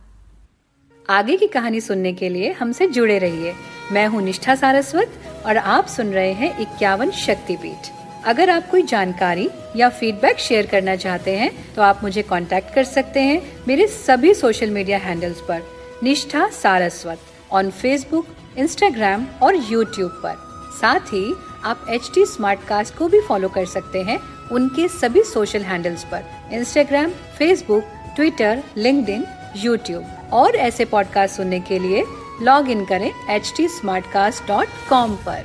आगे 1.11 1.37
की 1.37 1.47
कहानी 1.47 1.81
सुनने 1.81 2.13
के 2.13 2.29
लिए 2.29 2.53
हमसे 2.53 2.89
जुड़े 2.89 3.19
रहिए। 3.19 3.55
मैं 3.93 4.07
हूँ 4.07 4.23
निष्ठा 4.23 4.55
सारस्वत 4.55 5.21
और 5.47 5.57
आप 5.57 5.87
सुन 5.87 6.07
रहे 6.07 6.33
हैं 6.33 6.59
इक्यावन 6.59 7.11
शक्तिपीठ। 7.11 7.96
अगर 8.27 8.51
आप 8.51 8.71
कोई 8.71 8.83
जानकारी 8.83 9.49
या 9.77 9.89
फीडबैक 9.89 10.39
शेयर 10.39 10.67
करना 10.67 10.97
चाहते 10.97 11.37
हैं 11.37 11.75
तो 11.75 11.83
आप 11.83 12.01
मुझे 12.03 12.23
कांटेक्ट 12.23 12.75
कर 12.75 12.85
सकते 12.85 13.21
हैं 13.21 13.41
मेरे 13.69 13.87
सभी 13.87 14.35
सोशल 14.35 14.71
मीडिया 14.71 14.99
हैंडल्स 14.99 15.41
पर। 15.41 15.63
Nishtha 16.03 16.49
Saraswat 16.49 17.19
on 17.53 17.71
Facebook 17.71 18.27
Instagram 18.57 19.27
और 19.43 19.57
यूट्यूब 19.71 20.11
पर। 20.25 20.35
साथ 20.81 21.01
ही 21.01 21.35
आप 21.65 21.87
एच 21.91 22.11
टी 22.15 22.25
स्मार्ट 22.27 22.65
कास्ट 22.69 22.97
को 22.97 23.09
भी 23.09 23.21
फॉलो 23.21 23.49
कर 23.49 23.67
सकते 23.67 24.03
हैं 24.03 24.19
उनके 24.53 24.89
सभी 24.89 25.23
सोशल 25.23 25.63
हैंडल्स 25.63 26.05
पर। 26.05 26.25
Instagram 26.53 27.11
Facebook 27.39 27.85
Twitter 28.17 28.63
link 28.77 29.27
YouTube 29.57 30.31
और 30.33 30.57
ऐसे 30.57 30.85
पॉडकास्ट 30.85 31.37
सुनने 31.37 31.61
के 31.61 31.79
लिए 31.79 32.05
लॉग 32.43 32.71
इन 32.71 32.85
करें 32.85 33.11
एच 33.31 33.53
टी 33.57 33.69
पर। 35.27 35.45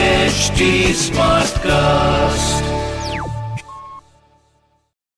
HD 0.31 0.93
Smartcast. 0.95 2.70